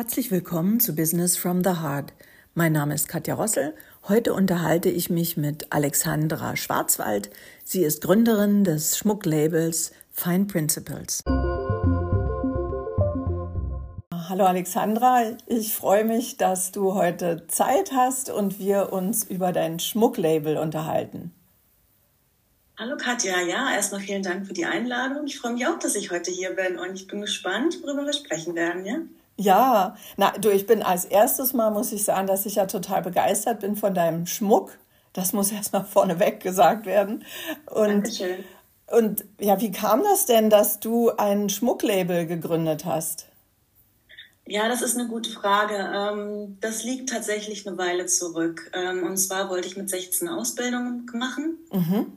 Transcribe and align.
Herzlich 0.00 0.30
willkommen 0.30 0.80
zu 0.80 0.94
Business 0.94 1.36
from 1.36 1.62
the 1.62 1.82
Heart. 1.82 2.14
Mein 2.54 2.72
Name 2.72 2.94
ist 2.94 3.06
Katja 3.06 3.34
Rossel. 3.34 3.74
Heute 4.08 4.32
unterhalte 4.32 4.88
ich 4.88 5.10
mich 5.10 5.36
mit 5.36 5.74
Alexandra 5.74 6.56
Schwarzwald. 6.56 7.28
Sie 7.64 7.84
ist 7.84 8.00
Gründerin 8.00 8.64
des 8.64 8.96
Schmucklabels 8.96 9.92
Fine 10.10 10.46
Principles. 10.46 11.22
Hallo 14.10 14.46
Alexandra, 14.46 15.36
ich 15.46 15.74
freue 15.74 16.06
mich, 16.06 16.38
dass 16.38 16.72
du 16.72 16.94
heute 16.94 17.46
Zeit 17.48 17.92
hast 17.92 18.30
und 18.30 18.58
wir 18.58 18.94
uns 18.94 19.24
über 19.24 19.52
dein 19.52 19.78
Schmucklabel 19.80 20.56
unterhalten. 20.56 21.34
Hallo 22.78 22.96
Katja, 22.96 23.42
ja, 23.42 23.70
erstmal 23.74 24.00
vielen 24.00 24.22
Dank 24.22 24.46
für 24.46 24.54
die 24.54 24.64
Einladung. 24.64 25.26
Ich 25.26 25.38
freue 25.38 25.52
mich 25.52 25.66
auch, 25.66 25.78
dass 25.78 25.94
ich 25.94 26.10
heute 26.10 26.30
hier 26.30 26.56
bin 26.56 26.78
und 26.78 26.94
ich 26.94 27.06
bin 27.06 27.20
gespannt, 27.20 27.82
worüber 27.82 28.06
wir 28.06 28.14
sprechen 28.14 28.54
werden, 28.54 28.86
ja? 28.86 28.96
Ja, 29.40 29.96
na, 30.18 30.32
du, 30.32 30.50
ich 30.50 30.66
bin 30.66 30.82
als 30.82 31.06
erstes 31.06 31.54
Mal, 31.54 31.70
muss 31.70 31.92
ich 31.92 32.04
sagen, 32.04 32.26
dass 32.26 32.44
ich 32.44 32.56
ja 32.56 32.66
total 32.66 33.00
begeistert 33.00 33.60
bin 33.60 33.74
von 33.74 33.94
deinem 33.94 34.26
Schmuck. 34.26 34.78
Das 35.14 35.32
muss 35.32 35.50
erstmal 35.52 35.84
vorneweg 35.84 36.40
gesagt 36.40 36.84
werden. 36.84 37.24
Und, 37.64 37.88
Dankeschön. 37.88 38.44
Und 38.88 39.24
ja, 39.40 39.58
wie 39.58 39.72
kam 39.72 40.02
das 40.02 40.26
denn, 40.26 40.50
dass 40.50 40.78
du 40.80 41.12
ein 41.16 41.48
Schmucklabel 41.48 42.26
gegründet 42.26 42.84
hast? 42.84 43.28
Ja, 44.44 44.68
das 44.68 44.82
ist 44.82 44.98
eine 44.98 45.08
gute 45.08 45.30
Frage. 45.30 45.74
Ähm, 45.74 46.58
das 46.60 46.84
liegt 46.84 47.08
tatsächlich 47.08 47.66
eine 47.66 47.78
Weile 47.78 48.04
zurück. 48.04 48.70
Ähm, 48.74 49.04
und 49.04 49.16
zwar 49.16 49.48
wollte 49.48 49.68
ich 49.68 49.76
mit 49.76 49.88
16 49.88 50.28
Ausbildungen 50.28 51.06
machen. 51.14 51.56
Mhm. 51.72 52.12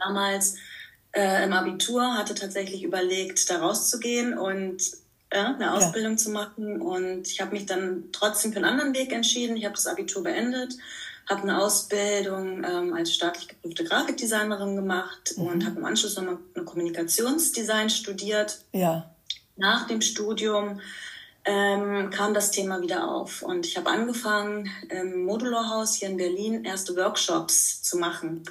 Damals 0.00 0.56
äh, 1.12 1.42
im 1.44 1.54
Abitur 1.54 2.18
hatte 2.18 2.34
tatsächlich 2.34 2.82
überlegt, 2.82 3.48
da 3.48 3.60
rauszugehen 3.60 4.36
und 4.36 5.05
ja, 5.32 5.54
eine 5.54 5.72
Ausbildung 5.72 6.12
ja. 6.12 6.16
zu 6.18 6.30
machen. 6.30 6.80
Und 6.80 7.28
ich 7.28 7.40
habe 7.40 7.52
mich 7.52 7.66
dann 7.66 8.04
trotzdem 8.12 8.52
für 8.52 8.58
einen 8.58 8.66
anderen 8.66 8.94
Weg 8.94 9.12
entschieden. 9.12 9.56
Ich 9.56 9.64
habe 9.64 9.74
das 9.74 9.86
Abitur 9.86 10.22
beendet, 10.22 10.74
habe 11.28 11.42
eine 11.42 11.60
Ausbildung 11.60 12.64
ähm, 12.64 12.94
als 12.94 13.12
staatlich 13.12 13.48
geprüfte 13.48 13.84
Grafikdesignerin 13.84 14.76
gemacht 14.76 15.34
mhm. 15.36 15.46
und 15.46 15.66
habe 15.66 15.78
im 15.78 15.84
Anschluss 15.84 16.16
nochmal 16.16 16.38
eine 16.54 16.64
Kommunikationsdesign 16.64 17.90
studiert. 17.90 18.58
Ja. 18.72 19.10
Nach 19.56 19.86
dem 19.86 20.00
Studium 20.00 20.80
ähm, 21.46 22.10
kam 22.10 22.34
das 22.34 22.50
Thema 22.50 22.82
wieder 22.82 23.08
auf. 23.08 23.42
Und 23.42 23.66
ich 23.66 23.76
habe 23.76 23.88
angefangen, 23.88 24.68
im 24.88 25.24
Modularhaus 25.24 25.94
hier 25.94 26.08
in 26.08 26.16
Berlin 26.16 26.64
erste 26.64 26.96
Workshops 26.96 27.82
zu 27.82 27.98
machen. 27.98 28.42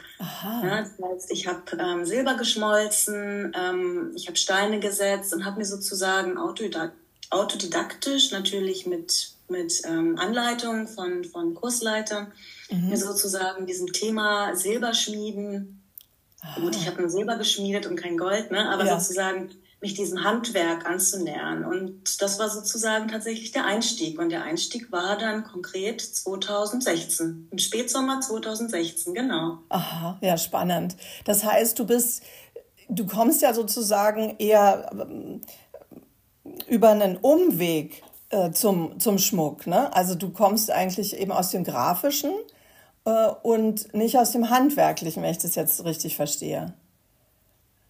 Ja, 0.63 0.81
das 0.81 0.91
heißt, 1.03 1.31
ich 1.31 1.45
habe 1.47 1.61
ähm, 1.77 2.05
Silber 2.05 2.35
geschmolzen, 2.35 3.53
ähm, 3.53 4.13
ich 4.15 4.27
habe 4.27 4.37
Steine 4.37 4.79
gesetzt 4.79 5.33
und 5.33 5.43
habe 5.43 5.57
mir 5.57 5.65
sozusagen 5.65 6.37
autodidaktisch, 6.37 8.31
natürlich 8.31 8.85
mit, 8.85 9.33
mit 9.49 9.81
ähm, 9.85 10.17
Anleitung 10.17 10.87
von, 10.87 11.25
von 11.25 11.53
Kursleitern, 11.53 12.31
mhm. 12.69 12.89
mir 12.89 12.97
sozusagen 12.97 13.65
diesem 13.65 13.91
Thema 13.91 14.55
Silberschmieden, 14.55 15.83
Aha. 16.39 16.61
gut, 16.61 16.77
ich 16.77 16.87
habe 16.87 17.01
nur 17.01 17.09
Silber 17.09 17.35
geschmiedet 17.35 17.87
und 17.87 17.97
kein 17.97 18.17
Gold, 18.17 18.51
ne? 18.51 18.69
aber 18.69 18.85
ja. 18.85 18.97
sozusagen 18.97 19.49
mich 19.85 19.93
diesem 19.93 20.23
Handwerk 20.23 20.87
anzunähern. 20.87 21.63
Und 21.63 22.21
das 22.21 22.39
war 22.39 22.49
sozusagen 22.49 23.07
tatsächlich 23.07 23.51
der 23.51 23.65
Einstieg. 23.65 24.19
Und 24.19 24.29
der 24.29 24.43
Einstieg 24.43 24.91
war 24.91 25.15
dann 25.15 25.43
konkret 25.43 26.01
2016, 26.01 27.49
im 27.51 27.57
Spätsommer 27.59 28.19
2016, 28.19 29.13
genau. 29.13 29.59
Aha, 29.69 30.17
ja, 30.21 30.37
spannend. 30.37 30.97
Das 31.23 31.45
heißt, 31.45 31.77
du 31.77 31.85
bist, 31.85 32.23
du 32.89 33.05
kommst 33.05 33.43
ja 33.43 33.53
sozusagen 33.53 34.35
eher 34.39 34.89
ähm, 34.91 35.41
über 36.67 36.89
einen 36.89 37.17
Umweg 37.17 38.01
äh, 38.31 38.51
zum, 38.51 38.99
zum 38.99 39.19
Schmuck. 39.19 39.67
Ne? 39.67 39.95
Also 39.95 40.15
du 40.15 40.31
kommst 40.31 40.71
eigentlich 40.71 41.15
eben 41.15 41.31
aus 41.31 41.51
dem 41.51 41.63
Grafischen 41.63 42.31
äh, 43.05 43.27
und 43.43 43.93
nicht 43.93 44.17
aus 44.17 44.31
dem 44.31 44.49
Handwerklichen, 44.49 45.21
wenn 45.21 45.29
ich 45.29 45.37
das 45.37 45.53
jetzt 45.53 45.85
richtig 45.85 46.15
verstehe. 46.15 46.73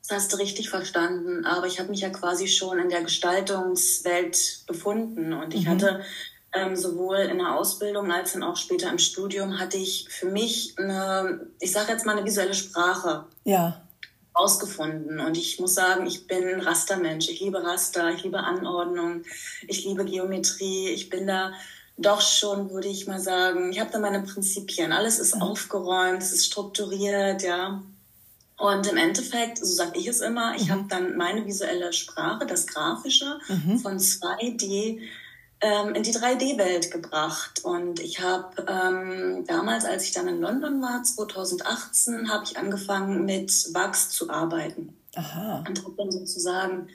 Das 0.07 0.17
hast 0.17 0.33
du 0.33 0.37
richtig 0.37 0.69
verstanden. 0.69 1.45
Aber 1.45 1.67
ich 1.67 1.79
habe 1.79 1.89
mich 1.89 2.01
ja 2.01 2.09
quasi 2.09 2.47
schon 2.47 2.79
in 2.79 2.89
der 2.89 3.01
Gestaltungswelt 3.01 4.63
befunden 4.67 5.33
und 5.33 5.53
ich 5.53 5.65
mhm. 5.65 5.69
hatte 5.69 6.01
ähm, 6.53 6.75
sowohl 6.75 7.17
in 7.17 7.37
der 7.37 7.55
Ausbildung 7.55 8.11
als 8.11 8.33
dann 8.33 8.43
auch 8.43 8.55
später 8.55 8.89
im 8.89 8.99
Studium 8.99 9.59
hatte 9.59 9.77
ich 9.77 10.07
für 10.09 10.27
mich 10.27 10.75
eine, 10.77 11.47
ich 11.59 11.71
sage 11.71 11.91
jetzt 11.91 12.05
mal 12.05 12.15
eine 12.15 12.25
visuelle 12.25 12.53
Sprache. 12.53 13.25
Ja. 13.43 13.81
Ausgefunden. 14.33 15.19
Und 15.19 15.37
ich 15.37 15.59
muss 15.59 15.75
sagen, 15.75 16.05
ich 16.05 16.27
bin 16.27 16.59
Rastermensch. 16.59 17.29
Ich 17.29 17.39
liebe 17.39 17.63
Raster, 17.63 18.11
ich 18.11 18.23
liebe 18.23 18.39
Anordnung, 18.39 19.23
ich 19.67 19.85
liebe 19.85 20.05
Geometrie. 20.05 20.89
Ich 20.89 21.09
bin 21.09 21.25
da 21.25 21.53
doch 21.97 22.21
schon, 22.21 22.69
würde 22.71 22.89
ich 22.89 23.07
mal 23.07 23.19
sagen, 23.19 23.71
ich 23.71 23.79
habe 23.79 23.91
da 23.91 23.99
meine 23.99 24.21
Prinzipien. 24.21 24.91
Alles 24.91 25.19
ist 25.19 25.41
aufgeräumt, 25.41 26.21
es 26.21 26.33
ist 26.33 26.45
strukturiert, 26.45 27.43
ja. 27.43 27.81
Und 28.57 28.87
im 28.87 28.97
Endeffekt, 28.97 29.57
so 29.57 29.65
sage 29.65 29.99
ich 29.99 30.07
es 30.07 30.21
immer, 30.21 30.55
ich 30.55 30.67
mhm. 30.67 30.71
habe 30.71 30.85
dann 30.87 31.17
meine 31.17 31.45
visuelle 31.45 31.91
Sprache, 31.91 32.45
das 32.45 32.67
Grafische, 32.67 33.39
mhm. 33.49 33.79
von 33.79 33.97
2D 33.97 35.01
ähm, 35.61 35.95
in 35.95 36.03
die 36.03 36.13
3D-Welt 36.13 36.91
gebracht. 36.91 37.63
Und 37.63 37.99
ich 37.99 38.21
habe 38.21 38.65
ähm, 38.67 39.45
damals, 39.45 39.85
als 39.85 40.05
ich 40.05 40.11
dann 40.11 40.27
in 40.27 40.41
London 40.41 40.81
war, 40.81 41.03
2018, 41.03 42.29
habe 42.31 42.45
ich 42.45 42.57
angefangen 42.57 43.25
mit 43.25 43.51
Wachs 43.73 44.09
zu 44.09 44.29
arbeiten. 44.29 44.95
Aha. 45.15 45.63
Und 45.67 45.83
habe 45.83 45.95
dann 45.97 46.11
sozusagen 46.11 46.87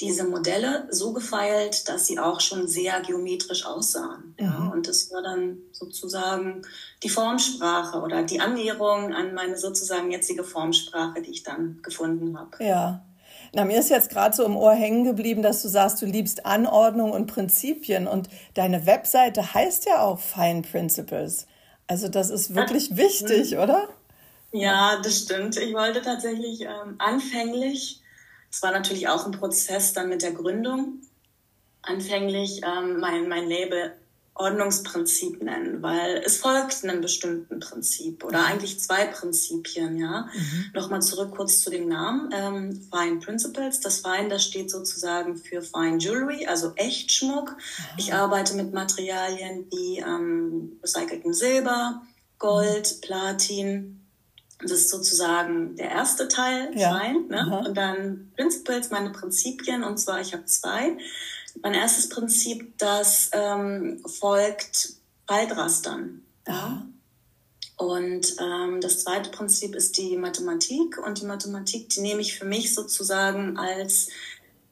diese 0.00 0.24
Modelle 0.24 0.86
so 0.90 1.12
gefeilt, 1.12 1.88
dass 1.88 2.06
sie 2.06 2.18
auch 2.18 2.40
schon 2.40 2.68
sehr 2.68 3.00
geometrisch 3.00 3.66
aussahen. 3.66 4.34
Mhm. 4.38 4.44
Ja, 4.44 4.70
und 4.72 4.86
das 4.86 5.10
war 5.12 5.22
dann 5.22 5.58
sozusagen 5.72 6.62
die 7.02 7.08
Formsprache 7.08 8.00
oder 8.00 8.22
die 8.22 8.40
Annäherung 8.40 9.12
an 9.12 9.34
meine 9.34 9.58
sozusagen 9.58 10.10
jetzige 10.10 10.44
Formsprache, 10.44 11.20
die 11.22 11.30
ich 11.30 11.42
dann 11.42 11.80
gefunden 11.82 12.38
habe. 12.38 12.64
Ja. 12.64 13.04
Na, 13.52 13.64
mir 13.64 13.80
ist 13.80 13.88
jetzt 13.88 14.10
gerade 14.10 14.36
so 14.36 14.44
im 14.44 14.56
Ohr 14.56 14.74
hängen 14.74 15.04
geblieben, 15.04 15.42
dass 15.42 15.62
du 15.62 15.68
sagst, 15.68 16.02
du 16.02 16.06
liebst 16.06 16.44
Anordnung 16.44 17.12
und 17.12 17.26
Prinzipien 17.26 18.06
und 18.06 18.28
deine 18.54 18.86
Webseite 18.86 19.54
heißt 19.54 19.86
ja 19.86 20.02
auch 20.02 20.20
Fine 20.20 20.62
Principles. 20.62 21.46
Also 21.86 22.08
das 22.08 22.28
ist 22.28 22.54
wirklich 22.54 22.96
wichtig, 22.96 23.56
oder? 23.56 23.88
Ja, 24.52 25.00
das 25.02 25.20
stimmt. 25.20 25.56
Ich 25.56 25.74
wollte 25.74 26.02
tatsächlich 26.02 26.60
ähm, 26.62 26.96
anfänglich 26.98 28.02
es 28.50 28.62
war 28.62 28.72
natürlich 28.72 29.08
auch 29.08 29.26
ein 29.26 29.32
Prozess 29.32 29.92
dann 29.92 30.08
mit 30.08 30.22
der 30.22 30.32
Gründung. 30.32 31.00
Anfänglich 31.82 32.62
ähm, 32.64 32.98
mein, 33.00 33.28
mein 33.28 33.48
Label 33.48 33.92
Ordnungsprinzip 34.38 35.42
nennen, 35.42 35.82
weil 35.82 36.22
es 36.24 36.36
folgt 36.36 36.84
einem 36.84 37.00
bestimmten 37.00 37.58
Prinzip 37.58 38.22
oder 38.22 38.46
eigentlich 38.46 38.78
zwei 38.78 39.06
Prinzipien, 39.06 39.98
ja. 39.98 40.28
Mhm. 40.32 40.70
Nochmal 40.74 41.02
zurück 41.02 41.32
kurz 41.34 41.60
zu 41.60 41.70
dem 41.70 41.88
Namen. 41.88 42.30
Ähm, 42.32 42.88
Fine 42.92 43.18
Principles. 43.18 43.80
Das 43.80 43.98
Fine, 43.98 44.28
das 44.28 44.44
steht 44.44 44.70
sozusagen 44.70 45.36
für 45.36 45.60
Fine 45.60 45.98
Jewelry, 45.98 46.46
also 46.46 46.72
Echtschmuck. 46.76 47.50
Mhm. 47.50 47.84
Ich 47.96 48.14
arbeite 48.14 48.54
mit 48.54 48.72
Materialien 48.72 49.66
wie 49.72 49.98
ähm, 49.98 50.78
recyceltem 50.84 51.34
Silber, 51.34 52.02
Gold, 52.38 52.94
mhm. 52.94 53.00
Platin, 53.00 54.07
das 54.60 54.72
ist 54.72 54.90
sozusagen 54.90 55.76
der 55.76 55.90
erste 55.90 56.26
Teil, 56.28 56.70
ja. 56.74 56.90
Schein. 56.90 57.28
Ne? 57.28 57.62
Und 57.66 57.76
dann 57.76 58.32
Principles, 58.36 58.90
meine 58.90 59.10
Prinzipien. 59.10 59.84
Und 59.84 59.98
zwar, 59.98 60.20
ich 60.20 60.32
habe 60.32 60.44
zwei. 60.46 60.96
Mein 61.62 61.74
erstes 61.74 62.08
Prinzip, 62.08 62.76
das 62.78 63.30
ähm, 63.32 64.02
folgt 64.06 64.94
Faltrastern. 65.26 66.22
Ja. 66.46 66.86
Und 67.76 68.34
ähm, 68.40 68.80
das 68.80 69.04
zweite 69.04 69.30
Prinzip 69.30 69.76
ist 69.76 69.96
die 69.96 70.16
Mathematik. 70.16 70.98
Und 70.98 71.20
die 71.20 71.26
Mathematik, 71.26 71.90
die 71.90 72.00
nehme 72.00 72.20
ich 72.20 72.36
für 72.36 72.44
mich 72.44 72.74
sozusagen 72.74 73.56
als, 73.56 74.08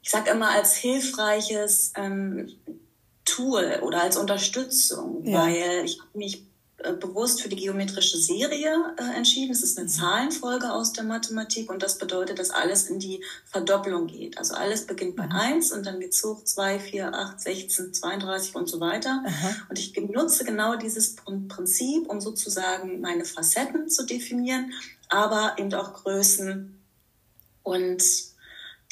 ich 0.03 0.11
sage 0.11 0.31
immer, 0.31 0.51
als 0.51 0.75
hilfreiches 0.75 1.93
ähm, 1.95 2.53
Tool 3.25 3.81
oder 3.83 4.03
als 4.03 4.17
Unterstützung, 4.17 5.25
ja. 5.25 5.43
weil 5.43 5.85
ich 5.85 6.01
habe 6.01 6.19
mich 6.19 6.45
bewusst 7.01 7.41
für 7.41 7.49
die 7.49 7.57
geometrische 7.57 8.19
Serie 8.19 8.95
äh, 8.99 9.17
entschieden. 9.17 9.53
Es 9.53 9.63
ist 9.63 9.79
eine 9.79 9.87
mhm. 9.87 9.93
Zahlenfolge 9.93 10.71
aus 10.73 10.93
der 10.93 11.05
Mathematik 11.05 11.71
und 11.71 11.83
das 11.83 11.97
bedeutet, 11.97 12.39
dass 12.39 12.51
alles 12.51 12.89
in 12.89 12.99
die 12.99 13.25
Verdopplung 13.47 14.07
geht. 14.07 14.37
Also 14.37 14.55
alles 14.55 14.87
beginnt 14.87 15.17
bei 15.17 15.25
mhm. 15.25 15.33
1 15.33 15.73
und 15.73 15.87
dann 15.87 16.01
geht's 16.01 16.23
hoch 16.23 16.45
2, 16.45 16.79
4, 16.79 17.15
8, 17.15 17.41
16, 17.41 17.95
32 17.95 18.55
und 18.55 18.69
so 18.69 18.79
weiter. 18.81 19.23
Aha. 19.27 19.57
Und 19.71 19.79
ich 19.79 19.95
benutze 19.95 20.45
genau 20.45 20.77
dieses 20.77 21.17
Prinzip, 21.17 22.09
um 22.09 22.21
sozusagen 22.21 23.01
meine 23.01 23.25
Facetten 23.25 23.89
zu 23.89 24.05
definieren, 24.05 24.73
aber 25.09 25.55
eben 25.59 25.73
auch 25.73 25.95
Größen 25.95 26.79
und 27.63 28.03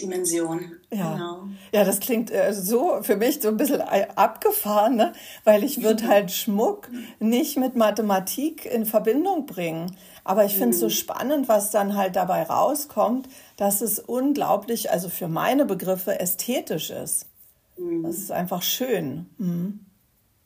Dimension. 0.01 0.73
Ja, 0.93 1.15
genau. 1.15 1.49
ja 1.73 1.85
das 1.85 2.01
klingt 2.01 2.31
äh, 2.31 2.53
so 2.53 3.03
für 3.03 3.17
mich 3.17 3.41
so 3.41 3.49
ein 3.49 3.57
bisschen 3.57 3.81
abgefahren, 3.81 4.97
ne? 4.97 5.13
weil 5.45 5.63
ich 5.63 5.83
würde 5.83 6.05
mhm. 6.05 6.09
halt 6.09 6.33
Schmuck 6.33 6.89
nicht 7.21 7.57
mit 7.57 7.77
Mathematik 7.77 8.67
in 8.67 8.87
Verbindung 8.87 9.47
bringen. 9.47 9.97
Aber 10.25 10.45
ich 10.45 10.53
finde 10.55 10.71
es 10.71 10.77
mhm. 10.77 10.81
so 10.81 10.89
spannend, 10.89 11.49
was 11.49 11.71
dann 11.71 11.97
halt 11.97 12.17
dabei 12.17 12.43
rauskommt, 12.43 13.29
dass 13.57 13.83
es 13.83 13.99
unglaublich, 13.99 14.91
also 14.91 15.09
für 15.09 15.29
meine 15.29 15.65
Begriffe, 15.65 16.19
ästhetisch 16.19 16.91
ist. 16.91 17.27
Mhm. 17.77 18.03
Das 18.03 18.17
ist 18.17 18.33
einfach 18.33 18.63
schön. 18.63 19.27
Mhm. 19.39 19.81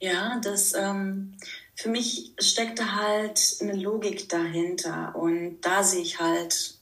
Ja, 0.00 0.40
das 0.42 0.74
ähm, 0.74 1.36
für 1.74 1.88
mich 1.88 2.34
steckte 2.38 2.96
halt 2.96 3.56
eine 3.60 3.74
Logik 3.74 4.28
dahinter 4.28 5.14
und 5.16 5.60
da 5.62 5.82
sehe 5.82 6.02
ich 6.02 6.20
halt 6.20 6.77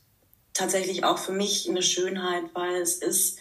tatsächlich 0.56 1.04
auch 1.04 1.18
für 1.18 1.32
mich 1.32 1.68
eine 1.68 1.82
Schönheit, 1.82 2.44
weil 2.54 2.80
es 2.80 2.96
ist 2.96 3.38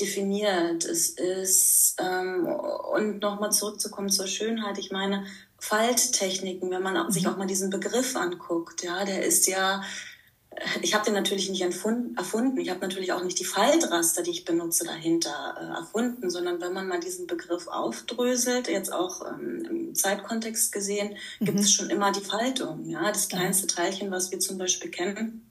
definiert, 0.00 0.84
es 0.84 1.10
ist 1.10 1.96
ähm, 1.98 2.46
und 2.46 3.20
nochmal 3.20 3.52
zurückzukommen 3.52 4.10
zur 4.10 4.26
Schönheit. 4.26 4.78
Ich 4.78 4.90
meine 4.90 5.26
Falttechniken, 5.58 6.70
wenn 6.70 6.82
man 6.82 7.10
sich 7.10 7.24
mhm. 7.24 7.30
auch 7.30 7.36
mal 7.36 7.46
diesen 7.46 7.70
Begriff 7.70 8.14
anguckt, 8.16 8.82
ja, 8.82 9.04
der 9.04 9.24
ist 9.24 9.46
ja 9.46 9.82
ich 10.80 10.94
habe 10.94 11.04
den 11.04 11.12
natürlich 11.12 11.50
nicht 11.50 11.60
erfunden. 11.60 12.58
Ich 12.58 12.70
habe 12.70 12.80
natürlich 12.80 13.12
auch 13.12 13.22
nicht 13.22 13.38
die 13.38 13.44
Faltraster, 13.44 14.22
die 14.22 14.30
ich 14.30 14.46
benutze, 14.46 14.84
dahinter 14.84 15.54
äh, 15.60 15.78
erfunden, 15.78 16.30
sondern 16.30 16.62
wenn 16.62 16.72
man 16.72 16.88
mal 16.88 16.98
diesen 16.98 17.26
Begriff 17.26 17.68
aufdröselt, 17.68 18.66
jetzt 18.68 18.90
auch 18.90 19.20
ähm, 19.26 19.66
im 19.68 19.94
Zeitkontext 19.94 20.72
gesehen, 20.72 21.16
mhm. 21.40 21.44
gibt 21.44 21.60
es 21.60 21.72
schon 21.72 21.90
immer 21.90 22.10
die 22.10 22.20
Faltung. 22.20 22.88
Ja, 22.88 23.12
das 23.12 23.28
kleinste 23.28 23.66
Teilchen, 23.66 24.10
was 24.10 24.30
wir 24.30 24.40
zum 24.40 24.56
Beispiel 24.56 24.90
kennen 24.90 25.46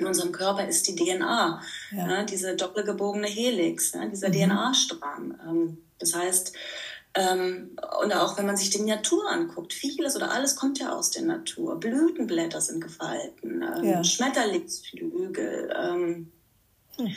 in 0.00 0.06
unserem 0.06 0.32
Körper, 0.32 0.66
ist 0.66 0.88
die 0.88 0.96
DNA. 0.96 1.62
Ja. 1.92 2.08
Ja, 2.08 2.22
diese 2.24 2.56
doppelgebogene 2.56 3.28
Helix, 3.28 3.92
ja, 3.92 4.04
dieser 4.06 4.28
mhm. 4.28 4.32
DNA-Strang. 4.32 5.38
Ähm, 5.46 5.78
das 5.98 6.14
heißt, 6.14 6.52
ähm, 7.14 7.76
und 8.02 8.14
auch 8.14 8.38
wenn 8.38 8.46
man 8.46 8.56
sich 8.56 8.70
die 8.70 8.82
Natur 8.82 9.28
anguckt, 9.28 9.72
vieles 9.72 10.14
oder 10.16 10.30
alles 10.30 10.56
kommt 10.56 10.78
ja 10.78 10.92
aus 10.92 11.10
der 11.10 11.22
Natur. 11.22 11.78
Blütenblätter 11.78 12.60
sind 12.60 12.80
gefalten, 12.80 13.62
ähm, 13.62 13.84
ja. 13.84 14.04
Schmetterlingsflügel, 14.04 15.74
ähm, 15.76 16.32
hm. 16.96 17.16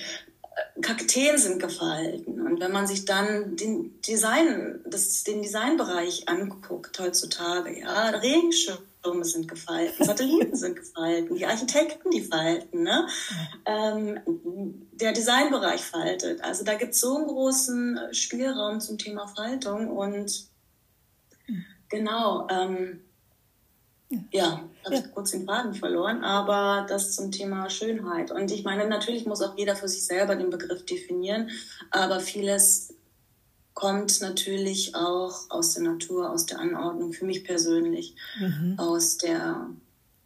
Kakteen 0.82 1.38
sind 1.38 1.60
gefalten. 1.60 2.42
Und 2.42 2.60
wenn 2.60 2.72
man 2.72 2.88
sich 2.88 3.06
dann 3.06 3.56
den 3.56 4.02
Design, 4.02 4.82
das, 4.86 5.24
den 5.24 5.42
Designbereich 5.42 6.30
anguckt 6.30 7.00
heutzutage, 7.00 7.80
ja, 7.80 8.10
Regenschirm, 8.10 8.78
Türme 9.04 9.26
sind 9.26 9.48
gefalten, 9.48 10.04
Satelliten 10.04 10.56
sind 10.56 10.78
gefalten, 10.78 11.36
die 11.36 11.46
Architekten, 11.46 12.10
die 12.10 12.22
falten, 12.22 12.84
ne? 12.84 13.08
Ähm, 13.66 14.20
der 14.94 15.12
Designbereich 15.12 15.82
faltet. 15.82 16.42
Also 16.42 16.64
da 16.64 16.76
gibt 16.76 16.94
es 16.94 17.02
so 17.02 17.18
einen 17.18 17.28
großen 17.28 18.00
Spielraum 18.12 18.80
zum 18.80 18.98
Thema 18.98 19.28
Faltung 19.28 19.90
und 19.90 20.48
genau, 21.90 22.48
ähm, 22.50 23.02
ja, 24.32 24.62
habe 24.86 24.96
ich 24.96 25.12
kurz 25.12 25.32
den 25.32 25.46
Faden 25.46 25.74
verloren, 25.74 26.24
aber 26.24 26.86
das 26.88 27.16
zum 27.16 27.32
Thema 27.32 27.70
Schönheit. 27.70 28.32
Und 28.32 28.52
ich 28.52 28.64
meine, 28.64 28.88
natürlich 28.88 29.26
muss 29.26 29.42
auch 29.42 29.58
jeder 29.58 29.76
für 29.76 29.88
sich 29.88 30.06
selber 30.06 30.36
den 30.36 30.50
Begriff 30.50 30.86
definieren, 30.86 31.50
aber 31.90 32.20
vieles 32.20 32.94
kommt 33.74 34.22
natürlich 34.22 34.96
auch 34.96 35.50
aus 35.50 35.74
der 35.74 35.84
Natur, 35.84 36.32
aus 36.32 36.46
der 36.46 36.60
Anordnung, 36.60 37.14
für 37.14 37.26
mich 37.26 37.44
persönlich, 37.44 38.16
mhm. 38.40 38.76
aus 38.78 39.18
der 39.18 39.68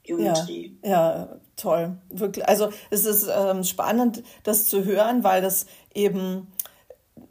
Geometrie. 0.04 0.78
Ja, 0.84 0.90
ja, 0.90 1.40
toll. 1.56 1.98
Wirklich. 2.10 2.48
Also 2.48 2.70
es 2.90 3.06
ist 3.06 3.28
ähm, 3.34 3.64
spannend, 3.64 4.24
das 4.44 4.66
zu 4.66 4.86
hören, 4.86 5.24
weil 5.24 5.42
das 5.42 5.66
eben, 5.94 6.48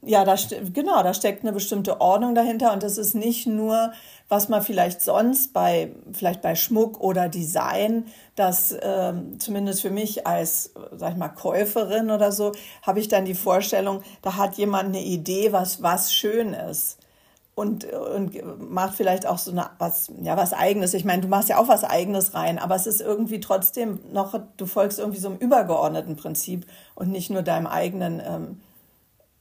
ja, 0.07 0.25
da 0.25 0.37
genau, 0.73 1.03
da 1.03 1.13
steckt 1.13 1.43
eine 1.43 1.53
bestimmte 1.53 2.01
Ordnung 2.01 2.35
dahinter 2.35 2.73
und 2.73 2.83
das 2.83 2.97
ist 2.97 3.15
nicht 3.15 3.47
nur 3.47 3.93
was 4.29 4.49
man 4.49 4.63
vielleicht 4.63 5.03
sonst 5.03 5.53
bei, 5.53 5.93
vielleicht 6.13 6.43
bei 6.43 6.57
Schmuck 6.57 7.01
oder 7.01 7.29
Design, 7.29 8.07
das 8.35 8.73
äh, 8.73 9.13
zumindest 9.39 9.83
für 9.83 9.91
mich 9.91 10.27
als, 10.27 10.73
sag 10.93 11.13
ich 11.13 11.17
mal, 11.17 11.29
Käuferin 11.29 12.11
oder 12.11 12.33
so, 12.33 12.53
habe 12.83 12.99
ich 12.99 13.09
dann 13.09 13.25
die 13.25 13.35
Vorstellung, 13.35 14.03
da 14.23 14.37
hat 14.37 14.57
jemand 14.57 14.87
eine 14.87 15.03
Idee, 15.03 15.53
was, 15.53 15.83
was 15.83 16.13
schön 16.13 16.55
ist. 16.55 16.99
Und, 17.55 17.91
und 17.91 18.71
macht 18.71 18.97
vielleicht 18.97 19.25
auch 19.25 19.39
so 19.39 19.51
eine, 19.51 19.71
was, 19.79 20.13
ja, 20.21 20.37
was 20.37 20.53
Eigenes. 20.53 20.93
Ich 20.93 21.07
meine, 21.07 21.23
du 21.23 21.29
machst 21.29 21.49
ja 21.49 21.57
auch 21.57 21.69
was 21.69 21.85
Eigenes 21.85 22.35
rein, 22.35 22.59
aber 22.59 22.75
es 22.75 22.87
ist 22.87 23.01
irgendwie 23.01 23.41
trotzdem 23.41 23.99
noch, 24.13 24.39
du 24.59 24.67
folgst 24.67 24.99
irgendwie 24.99 25.21
so 25.21 25.29
einem 25.29 25.39
übergeordneten 25.39 26.17
Prinzip 26.17 26.67
und 26.95 27.11
nicht 27.11 27.31
nur 27.31 27.41
deinem 27.41 27.67
eigenen 27.67 28.21
ähm, 28.21 28.61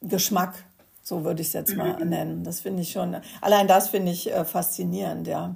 Geschmack. 0.01 0.53
So 1.01 1.23
würde 1.23 1.41
ich 1.41 1.47
es 1.47 1.53
jetzt 1.53 1.75
mal 1.75 1.97
mhm. 1.99 2.09
nennen. 2.09 2.43
Das 2.43 2.61
finde 2.61 2.81
ich 2.81 2.91
schon, 2.91 3.15
allein 3.41 3.67
das 3.67 3.89
finde 3.89 4.11
ich 4.11 4.31
äh, 4.31 4.43
faszinierend, 4.43 5.27
ja. 5.27 5.55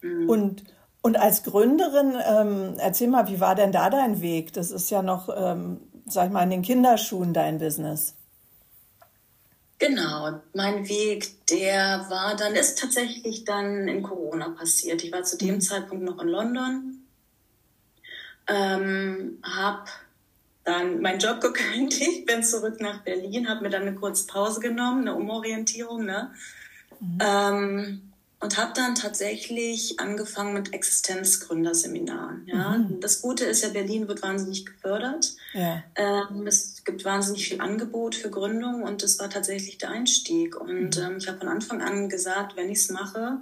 Mhm. 0.00 0.28
Und, 0.28 0.64
und 1.02 1.18
als 1.18 1.42
Gründerin, 1.42 2.14
ähm, 2.24 2.74
erzähl 2.78 3.08
mal, 3.08 3.28
wie 3.28 3.40
war 3.40 3.54
denn 3.54 3.72
da 3.72 3.90
dein 3.90 4.20
Weg? 4.20 4.52
Das 4.52 4.70
ist 4.70 4.90
ja 4.90 5.02
noch, 5.02 5.28
ähm, 5.34 5.80
sag 6.06 6.26
ich 6.26 6.32
mal, 6.32 6.44
in 6.44 6.50
den 6.50 6.62
Kinderschuhen 6.62 7.34
dein 7.34 7.58
Business. 7.58 8.14
Genau, 9.80 10.40
mein 10.52 10.86
Weg, 10.88 11.46
der 11.46 12.04
war 12.10 12.36
dann, 12.36 12.54
ist 12.54 12.78
tatsächlich 12.78 13.44
dann 13.46 13.88
in 13.88 14.02
Corona 14.02 14.50
passiert. 14.50 15.02
Ich 15.02 15.10
war 15.10 15.22
zu 15.22 15.38
dem 15.38 15.54
mhm. 15.54 15.60
Zeitpunkt 15.62 16.04
noch 16.04 16.20
in 16.20 16.28
London, 16.28 17.06
ähm, 18.46 19.38
habe 19.42 19.84
dann 20.70 21.00
meinen 21.00 21.18
Job 21.18 21.40
gekündigt, 21.40 22.26
bin 22.26 22.42
zurück 22.42 22.80
nach 22.80 23.02
Berlin, 23.02 23.48
habe 23.48 23.62
mir 23.62 23.70
dann 23.70 23.82
eine 23.82 23.94
kurze 23.94 24.26
Pause 24.26 24.60
genommen, 24.60 25.02
eine 25.02 25.14
Umorientierung, 25.14 26.04
ne? 26.04 26.30
Mhm. 27.00 27.18
Ähm, 27.20 28.02
und 28.42 28.56
habe 28.56 28.72
dann 28.74 28.94
tatsächlich 28.94 30.00
angefangen 30.00 30.54
mit 30.54 30.72
Existenzgründerseminaren. 30.72 32.46
Ja? 32.46 32.78
Mhm. 32.78 33.00
Das 33.00 33.20
Gute 33.20 33.44
ist 33.44 33.62
ja, 33.62 33.68
Berlin 33.68 34.08
wird 34.08 34.22
wahnsinnig 34.22 34.64
gefördert. 34.64 35.34
Ja. 35.52 35.82
Ähm, 35.94 36.46
es 36.46 36.82
gibt 36.84 37.04
wahnsinnig 37.04 37.48
viel 37.48 37.60
Angebot 37.60 38.14
für 38.14 38.30
Gründung 38.30 38.82
und 38.82 39.02
das 39.02 39.18
war 39.18 39.28
tatsächlich 39.28 39.76
der 39.76 39.90
Einstieg. 39.90 40.58
Und 40.58 40.96
mhm. 40.96 41.02
ähm, 41.02 41.16
ich 41.18 41.28
habe 41.28 41.38
von 41.38 41.48
Anfang 41.48 41.82
an 41.82 42.08
gesagt, 42.08 42.56
wenn 42.56 42.70
ich 42.70 42.78
es 42.78 42.90
mache, 42.90 43.40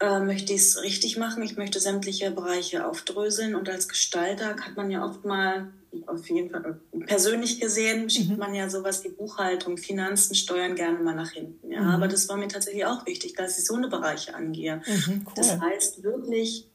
äh, 0.00 0.20
möchte 0.20 0.52
ich 0.52 0.60
es 0.60 0.82
richtig 0.82 1.16
machen. 1.16 1.42
Ich 1.42 1.56
möchte 1.56 1.80
sämtliche 1.80 2.30
Bereiche 2.30 2.86
aufdröseln 2.86 3.54
und 3.54 3.70
als 3.70 3.88
Gestalter 3.88 4.48
hat 4.48 4.76
man 4.76 4.90
ja 4.90 5.02
oft 5.02 5.24
mal 5.24 5.68
auf 6.06 6.28
jeden 6.28 6.50
Fall 6.50 6.80
persönlich 7.06 7.60
gesehen 7.60 8.10
schiebt 8.10 8.30
mhm. 8.30 8.38
man 8.38 8.54
ja 8.54 8.68
sowas 8.68 9.04
wie 9.04 9.10
Buchhaltung, 9.10 9.76
Finanzen, 9.76 10.34
Steuern 10.34 10.74
gerne 10.74 10.98
mal 10.98 11.14
nach 11.14 11.30
hinten. 11.30 11.70
Ja, 11.70 11.82
mhm. 11.82 11.90
aber 11.90 12.08
das 12.08 12.28
war 12.28 12.36
mir 12.36 12.48
tatsächlich 12.48 12.84
auch 12.86 13.06
wichtig, 13.06 13.34
dass 13.34 13.58
ich 13.58 13.64
so 13.64 13.74
eine 13.74 13.88
Bereiche 13.88 14.34
angehe. 14.34 14.82
Mhm, 14.86 15.22
cool. 15.26 15.32
Das 15.36 15.60
heißt 15.60 16.02
wirklich 16.02 16.68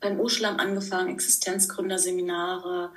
beim 0.00 0.18
Uschlam 0.18 0.56
angefangen, 0.56 1.10
Existenzgründerseminare, 1.10 2.90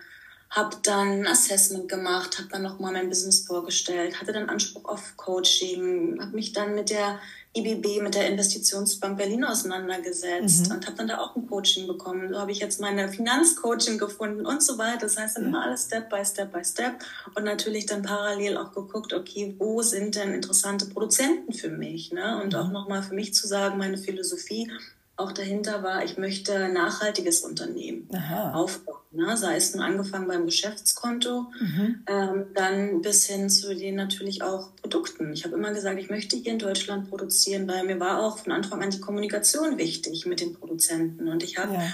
habe 0.54 0.78
dann 0.84 1.22
ein 1.22 1.28
Assessment 1.28 1.90
gemacht, 1.90 2.38
habe 2.38 2.48
dann 2.50 2.62
nochmal 2.62 2.94
mein 2.94 3.10
Business 3.10 3.40
vorgestellt, 3.40 4.22
hatte 4.22 4.34
dann 4.34 4.50
Anspruch 4.50 4.86
auf 4.86 5.18
Coaching, 5.18 6.20
habe 6.22 6.36
mich 6.36 6.54
dann 6.54 6.76
mit 6.76 6.92
der 6.92 7.20
IBB, 7.56 8.02
mit 8.04 8.14
der 8.14 8.28
Investitionsbank 8.30 9.18
Berlin 9.18 9.44
auseinandergesetzt 9.44 10.70
mhm. 10.70 10.76
und 10.76 10.86
habe 10.86 10.98
dann 10.98 11.08
da 11.08 11.18
auch 11.18 11.36
ein 11.36 11.48
Coaching 11.48 11.88
bekommen. 11.88 12.32
So 12.32 12.40
habe 12.40 12.52
ich 12.52 12.60
jetzt 12.60 12.80
meine 12.80 13.10
Finanzcoaching 13.10 13.98
gefunden 13.98 14.46
und 14.46 14.62
so 14.62 14.78
weiter. 14.78 15.02
Das 15.02 15.18
heißt 15.18 15.38
dann 15.38 15.46
immer 15.46 15.64
alles 15.64 15.86
Step 15.86 16.10
by 16.10 16.24
Step 16.24 16.52
by 16.52 16.64
Step 16.64 17.00
und 17.34 17.44
natürlich 17.44 17.88
dann 17.88 18.04
parallel 18.04 18.58
auch 18.58 18.74
geguckt, 18.74 19.12
okay, 19.12 19.56
wo 19.58 19.82
sind 19.82 20.16
denn 20.16 20.34
interessante 20.34 20.86
Produzenten 20.86 21.54
für 21.54 21.70
mich? 21.70 22.12
Ne? 22.12 22.42
Und 22.44 22.54
mhm. 22.54 22.60
auch 22.60 22.70
nochmal 22.70 23.02
für 23.02 23.16
mich 23.16 23.34
zu 23.34 23.48
sagen, 23.48 23.80
meine 23.80 23.98
Philosophie 23.98 24.70
auch 25.16 25.32
dahinter 25.32 25.84
war, 25.84 26.04
ich 26.04 26.18
möchte 26.18 26.70
nachhaltiges 26.70 27.42
Unternehmen 27.42 28.10
Aha. 28.14 28.54
aufbauen. 28.54 28.98
Ne? 29.12 29.38
Sei 29.38 29.56
es 29.56 29.76
nur 29.76 29.86
angefangen 29.86 30.28
beim 30.28 30.46
Geschäftskonto, 30.46 31.52
mhm. 31.60 32.04
ähm, 32.08 32.46
dann 32.56 33.02
bis 33.04 33.28
hin 33.28 33.48
zu 33.50 33.76
den 33.76 33.96
natürlich 33.96 34.42
auch 34.42 34.76
Produkten. 34.76 35.32
Ich 35.32 35.46
habe 35.46 35.56
immer 35.56 35.72
gesagt, 35.72 36.00
ich 36.00 36.10
möchte 36.10 36.36
hier 36.36 36.54
in 36.54 36.60
Deutschland 36.60 37.10
produzieren, 37.10 37.68
weil 37.68 37.84
mir 37.84 38.00
war 38.00 38.22
auch 38.22 38.40
von 38.40 38.52
Anfang 38.52 38.82
an 38.82 38.90
die 38.90 39.00
Kommunikation 39.00 39.78
wichtig 39.78 40.26
mit 40.26 40.42
den 40.42 40.54
Produzenten. 40.54 41.28
Und 41.28 41.44
ich 41.44 41.60
habe 41.60 41.74
ja. 41.76 41.94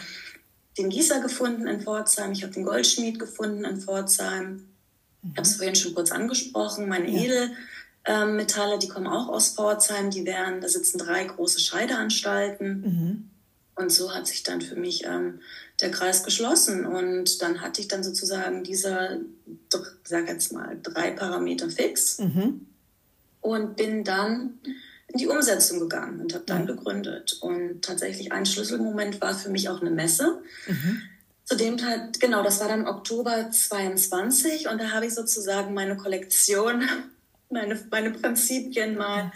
den 0.77 0.89
Gießer 0.89 1.19
gefunden 1.19 1.67
in 1.67 1.81
Pforzheim, 1.81 2.31
ich 2.31 2.43
habe 2.43 2.53
den 2.53 2.63
Goldschmied 2.63 3.19
gefunden 3.19 3.65
in 3.65 3.81
Pforzheim. 3.81 4.51
Mhm. 5.21 5.31
Ich 5.31 5.38
habe 5.38 5.41
es 5.41 5.55
vorhin 5.57 5.75
schon 5.75 5.93
kurz 5.93 6.11
angesprochen, 6.11 6.88
meine 6.88 7.09
ja. 7.09 7.21
Edel. 7.21 7.51
Ähm, 8.05 8.35
Metalle, 8.35 8.79
die 8.79 8.87
kommen 8.87 9.07
auch 9.07 9.27
aus 9.27 9.49
Pforzheim, 9.49 10.09
die 10.09 10.25
wären, 10.25 10.61
da 10.61 10.67
sitzen 10.67 10.97
drei 10.97 11.25
große 11.25 11.59
Scheideanstalten. 11.59 12.81
Mhm. 12.81 13.29
Und 13.75 13.91
so 13.91 14.13
hat 14.13 14.27
sich 14.27 14.43
dann 14.43 14.61
für 14.61 14.75
mich 14.75 15.05
ähm, 15.05 15.39
der 15.79 15.91
Kreis 15.91 16.23
geschlossen. 16.23 16.85
Und 16.85 17.41
dann 17.41 17.61
hatte 17.61 17.81
ich 17.81 17.87
dann 17.87 18.03
sozusagen 18.03 18.63
dieser, 18.63 19.17
sag 20.03 20.27
jetzt 20.27 20.51
mal, 20.51 20.77
drei 20.83 21.11
Parameter 21.11 21.69
fix 21.69 22.19
mhm. 22.19 22.67
und 23.41 23.75
bin 23.77 24.03
dann 24.03 24.59
in 25.07 25.17
die 25.17 25.27
Umsetzung 25.27 25.79
gegangen 25.79 26.19
und 26.19 26.33
habe 26.33 26.43
dann 26.45 26.63
mhm. 26.63 26.67
gegründet. 26.67 27.37
Und 27.41 27.81
tatsächlich 27.81 28.31
ein 28.31 28.45
Schlüsselmoment 28.45 29.21
war 29.21 29.33
für 29.33 29.49
mich 29.49 29.69
auch 29.69 29.81
eine 29.81 29.91
Messe. 29.91 30.41
Mhm. 30.67 31.01
Zu 31.45 31.55
dem 31.55 31.77
Teil, 31.77 32.11
genau, 32.19 32.43
das 32.43 32.59
war 32.59 32.67
dann 32.67 32.85
Oktober 32.85 33.49
22 33.49 34.67
und 34.67 34.79
da 34.79 34.91
habe 34.91 35.07
ich 35.07 35.15
sozusagen 35.15 35.73
meine 35.73 35.97
Kollektion, 35.97 36.83
meine, 37.49 37.79
meine 37.91 38.11
Prinzipien 38.11 38.95
mal 38.97 39.31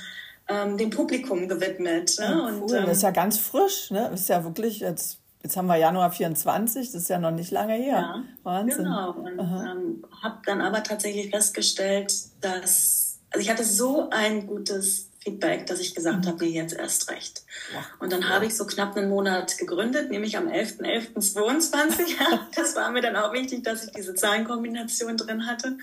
ähm, 0.47 0.77
dem 0.77 0.89
Publikum 0.89 1.47
gewidmet. 1.47 2.15
Ne? 2.19 2.25
Ja, 2.25 2.31
cool. 2.31 2.61
und, 2.61 2.73
ähm, 2.73 2.85
das 2.85 2.97
ist 2.97 3.03
ja 3.03 3.11
ganz 3.11 3.37
frisch, 3.37 3.91
ne? 3.91 4.07
Das 4.11 4.21
ist 4.21 4.29
ja 4.29 4.43
wirklich 4.43 4.79
jetzt 4.79 5.19
Jetzt 5.45 5.57
haben 5.57 5.67
wir 5.67 5.75
Januar 5.75 6.09
24, 6.09 6.93
das 6.93 7.01
ist 7.01 7.09
ja 7.09 7.19
noch 7.19 7.31
nicht 7.31 7.51
lange 7.51 7.73
her. 7.73 7.97
Ja, 7.97 8.23
Wahnsinn. 8.43 8.85
Genau. 8.85 9.11
Und 9.11 9.39
ähm, 9.39 10.05
habe 10.21 10.37
dann 10.45 10.61
aber 10.61 10.83
tatsächlich 10.83 11.31
festgestellt, 11.31 12.13
dass 12.39 13.19
also 13.29 13.43
ich 13.43 13.49
hatte 13.49 13.65
so 13.65 14.09
ein 14.11 14.47
gutes 14.47 15.09
Feedback, 15.19 15.65
dass 15.65 15.79
ich 15.79 15.95
gesagt 15.95 16.23
mhm. 16.23 16.29
habe, 16.29 16.45
nee, 16.45 16.51
jetzt 16.51 16.73
erst 16.73 17.09
recht. 17.09 17.43
Ja. 17.73 17.83
Und 17.99 18.13
dann 18.13 18.29
habe 18.29 18.45
ich 18.45 18.55
so 18.55 18.65
knapp 18.65 18.95
einen 18.95 19.09
Monat 19.09 19.57
gegründet, 19.57 20.11
nämlich 20.11 20.37
am 20.37 20.47
11.11.22. 20.47 22.15
das 22.55 22.75
war 22.75 22.91
mir 22.91 23.01
dann 23.01 23.15
auch 23.15 23.33
wichtig, 23.33 23.63
dass 23.63 23.85
ich 23.85 23.91
diese 23.91 24.13
Zahlenkombination 24.13 25.17
drin 25.17 25.47
hatte. 25.47 25.77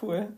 Cool. 0.00 0.28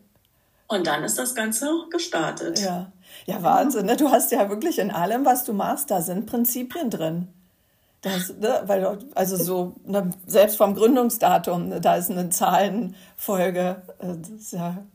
Und 0.71 0.87
dann 0.87 1.03
ist 1.03 1.17
das 1.17 1.35
Ganze 1.35 1.69
gestartet. 1.89 2.59
Ja, 2.59 2.93
ja 3.25 3.43
Wahnsinn. 3.43 3.87
Ne? 3.87 3.97
Du 3.97 4.09
hast 4.09 4.31
ja 4.31 4.49
wirklich 4.49 4.79
in 4.79 4.89
allem, 4.89 5.25
was 5.25 5.43
du 5.43 5.51
machst, 5.51 5.91
da 5.91 6.01
sind 6.01 6.27
Prinzipien 6.27 6.89
drin. 6.89 7.27
Das, 7.99 8.33
ne, 8.39 8.63
weil, 8.65 8.97
also 9.13 9.35
so, 9.35 9.75
ne, 9.85 10.09
selbst 10.25 10.55
vom 10.55 10.73
Gründungsdatum, 10.73 11.67
ne, 11.67 11.81
da 11.81 11.95
ist 11.95 12.09
eine 12.09 12.29
Zahlenfolge. 12.29 13.81
Äh, 13.99 14.55
ja 14.55 14.85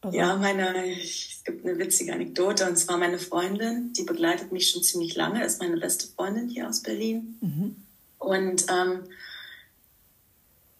also 0.00 0.16
ja, 0.16 0.36
meine, 0.36 0.92
es 1.00 1.42
gibt 1.44 1.66
eine 1.66 1.78
witzige 1.78 2.14
Anekdote 2.14 2.66
und 2.66 2.76
zwar 2.76 2.96
meine 2.96 3.18
Freundin, 3.18 3.92
die 3.92 4.04
begleitet 4.04 4.52
mich 4.52 4.70
schon 4.70 4.82
ziemlich 4.82 5.14
lange, 5.14 5.44
ist 5.44 5.60
meine 5.60 5.76
beste 5.76 6.06
Freundin 6.08 6.48
hier 6.48 6.68
aus 6.68 6.82
Berlin. 6.82 7.36
Mhm. 7.42 7.76
Und 8.18 8.66
ähm, 8.70 9.04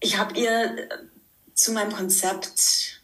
ich 0.01 0.19
habe 0.19 0.39
ihr 0.39 0.89
zu 1.55 1.73
meinem 1.73 1.93
Konzept 1.93 3.03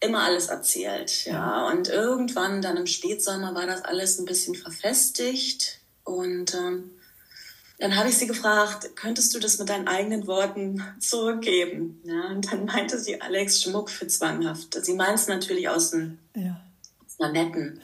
immer 0.00 0.22
alles 0.22 0.46
erzählt, 0.46 1.26
ja. 1.26 1.68
Und 1.68 1.88
irgendwann 1.88 2.62
dann 2.62 2.76
im 2.76 2.86
Spätsommer 2.86 3.54
war 3.54 3.66
das 3.66 3.82
alles 3.82 4.18
ein 4.18 4.24
bisschen 4.24 4.54
verfestigt 4.54 5.80
und 6.04 6.54
ähm, 6.54 6.90
dann 7.80 7.96
habe 7.96 8.10
ich 8.10 8.18
sie 8.18 8.26
gefragt, 8.26 8.94
könntest 8.94 9.34
du 9.34 9.38
das 9.38 9.58
mit 9.58 9.70
deinen 9.70 9.88
eigenen 9.88 10.26
Worten 10.26 10.84
zurückgeben? 10.98 12.00
Ja, 12.04 12.28
und 12.28 12.52
dann 12.52 12.66
meinte 12.66 12.98
sie, 12.98 13.20
Alex, 13.20 13.62
Schmuck 13.62 13.88
für 13.88 14.06
zwanghaft. 14.06 14.76
Sie 14.84 14.92
meint 14.92 15.18
es 15.18 15.28
natürlich 15.28 15.68
aus, 15.68 15.94
ein, 15.94 16.18
ja. 16.34 16.60
einer 17.18 17.32
netten. 17.32 17.80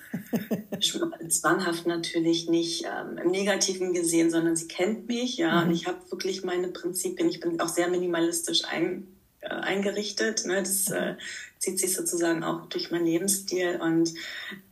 zwanghaft 1.30 1.86
natürlich 1.86 2.48
nicht 2.48 2.84
ähm, 2.84 3.16
im 3.16 3.30
Negativen 3.30 3.94
gesehen, 3.94 4.30
sondern 4.30 4.54
sie 4.54 4.68
kennt 4.68 5.08
mich, 5.08 5.38
ja, 5.38 5.62
mhm. 5.62 5.68
und 5.68 5.74
ich 5.74 5.86
habe 5.86 5.98
wirklich 6.10 6.44
meine 6.44 6.68
Prinzipien. 6.68 7.30
Ich 7.30 7.40
bin 7.40 7.58
auch 7.58 7.68
sehr 7.68 7.88
minimalistisch 7.88 8.64
ein, 8.66 9.08
äh, 9.40 9.48
eingerichtet. 9.48 10.44
Ne? 10.44 10.62
Das 10.62 10.90
äh, 10.90 11.14
zieht 11.66 11.80
sich 11.80 11.94
sozusagen 11.94 12.44
auch 12.44 12.66
durch 12.66 12.92
meinen 12.92 13.06
Lebensstil 13.06 13.80
und 13.82 14.14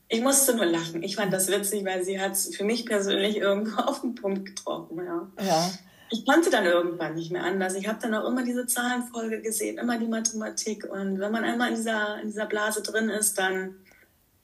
ich 0.09 0.21
musste 0.21 0.55
nur 0.55 0.67
lachen. 0.67 1.03
Ich 1.03 1.17
fand 1.17 1.33
das 1.33 1.49
witzig, 1.49 1.85
weil 1.85 2.05
sie 2.05 2.21
hat 2.21 2.33
es 2.33 2.55
für 2.55 2.63
mich 2.63 2.87
persönlich 2.87 3.37
irgendwo 3.37 3.77
auf 3.83 4.03
den 4.03 4.15
Punkt 4.15 4.47
getroffen. 4.47 4.99
Ja. 5.05 5.29
ja. 5.45 5.71
Ich 6.11 6.25
konnte 6.25 6.51
dann 6.51 6.65
irgendwann 6.65 7.15
nicht 7.15 7.33
mehr 7.33 7.43
anders. 7.43 7.75
Ich 7.75 7.89
habe 7.89 7.99
dann 8.01 8.15
auch 8.15 8.29
immer 8.29 8.45
diese 8.45 8.67
Zahlenfolge 8.67 9.43
gesehen, 9.43 9.79
immer 9.79 9.99
die 9.99 10.07
Mathematik. 10.07 10.85
Und 10.85 11.19
wenn 11.19 11.33
man 11.33 11.43
einmal 11.43 11.71
in 11.71 11.75
dieser, 11.75 12.21
in 12.21 12.29
dieser 12.29 12.47
Blase 12.47 12.83
drin 12.83 13.09
ist, 13.09 13.39
dann 13.39 13.75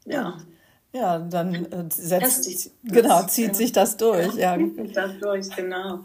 ja. 0.06 0.38
Ja, 0.92 1.20
dann 1.20 1.54
äh, 1.54 1.84
setzt, 1.88 2.44
sich, 2.44 2.72
genau, 2.82 3.22
zieht 3.22 3.54
sich 3.54 3.70
das 3.70 3.96
durch. 3.96 4.34
Ja. 4.34 4.56
Zieht 4.56 4.74
sich 4.74 4.92
das 4.92 5.18
durch, 5.20 5.48
genau. 5.54 6.00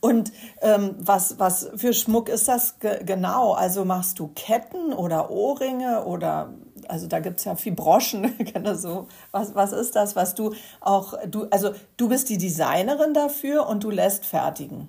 Und 0.00 0.32
ähm, 0.62 0.94
was, 0.98 1.38
was 1.38 1.70
für 1.76 1.92
Schmuck 1.92 2.30
ist 2.30 2.48
das 2.48 2.78
ge 2.78 3.04
genau? 3.04 3.52
Also 3.52 3.84
machst 3.84 4.18
du 4.18 4.28
Ketten 4.28 4.94
oder 4.94 5.30
Ohrringe 5.30 6.04
oder 6.06 6.54
also 6.88 7.06
da 7.06 7.20
gibt 7.20 7.40
es 7.40 7.44
ja 7.44 7.56
viel 7.56 7.74
Broschen, 7.74 8.32
so. 8.74 9.06
Was, 9.32 9.54
was 9.54 9.72
ist 9.72 9.96
das, 9.96 10.16
was 10.16 10.34
du 10.34 10.54
auch, 10.80 11.14
du, 11.26 11.46
also 11.50 11.74
du 11.98 12.08
bist 12.08 12.30
die 12.30 12.38
Designerin 12.38 13.12
dafür 13.12 13.66
und 13.66 13.84
du 13.84 13.90
lässt 13.90 14.24
fertigen. 14.24 14.88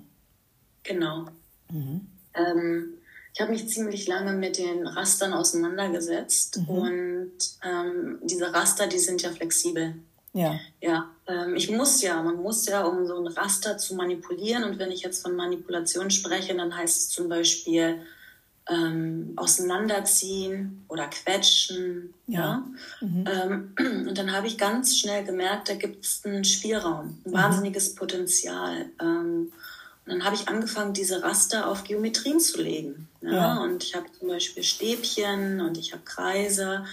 Genau. 0.84 1.26
Mhm. 1.70 2.06
Ähm, 2.34 2.94
ich 3.34 3.40
habe 3.40 3.50
mich 3.50 3.68
ziemlich 3.68 4.06
lange 4.06 4.32
mit 4.32 4.58
den 4.58 4.86
Rastern 4.86 5.32
auseinandergesetzt 5.32 6.60
mhm. 6.60 6.68
und 6.68 7.32
ähm, 7.64 8.18
diese 8.22 8.54
Raster, 8.54 8.86
die 8.86 8.98
sind 8.98 9.22
ja 9.22 9.30
flexibel. 9.30 9.96
Ja. 10.32 10.58
Ja, 10.80 11.10
ähm, 11.26 11.56
ich 11.56 11.68
muss 11.70 12.00
ja, 12.00 12.22
man 12.22 12.36
muss 12.36 12.66
ja, 12.66 12.84
um 12.84 13.06
so 13.06 13.16
ein 13.16 13.26
Raster 13.26 13.76
zu 13.76 13.96
manipulieren 13.96 14.62
und 14.64 14.78
wenn 14.78 14.92
ich 14.92 15.02
jetzt 15.02 15.22
von 15.22 15.34
Manipulation 15.34 16.10
spreche, 16.10 16.54
dann 16.54 16.76
heißt 16.76 16.96
es 16.96 17.08
zum 17.08 17.28
Beispiel, 17.28 18.00
ähm, 18.68 19.32
auseinanderziehen 19.36 20.84
oder 20.88 21.08
quetschen. 21.08 22.14
Ja. 22.26 22.64
ja? 23.00 23.06
Mhm. 23.06 23.24
Ähm, 23.78 24.06
und 24.08 24.16
dann 24.16 24.32
habe 24.32 24.46
ich 24.46 24.58
ganz 24.58 24.96
schnell 24.96 25.24
gemerkt, 25.24 25.68
da 25.68 25.74
gibt 25.74 26.04
es 26.04 26.22
einen 26.24 26.44
Spielraum, 26.44 27.18
ein 27.24 27.30
mhm. 27.30 27.34
wahnsinniges 27.34 27.94
Potenzial. 27.94 28.86
Und 30.06 30.12
dann 30.12 30.24
habe 30.24 30.36
ich 30.36 30.48
angefangen, 30.48 30.92
diese 30.92 31.22
Raster 31.22 31.68
auf 31.68 31.84
Geometrien 31.84 32.38
zu 32.38 32.60
legen. 32.60 33.08
Ja? 33.22 33.32
ja. 33.32 33.62
Und 33.62 33.82
ich 33.82 33.94
habe 33.94 34.06
zum 34.18 34.28
Beispiel 34.28 34.62
Stäbchen 34.62 35.60
und 35.60 35.78
ich 35.78 35.92
habe 35.92 36.02
Kreise 36.04 36.84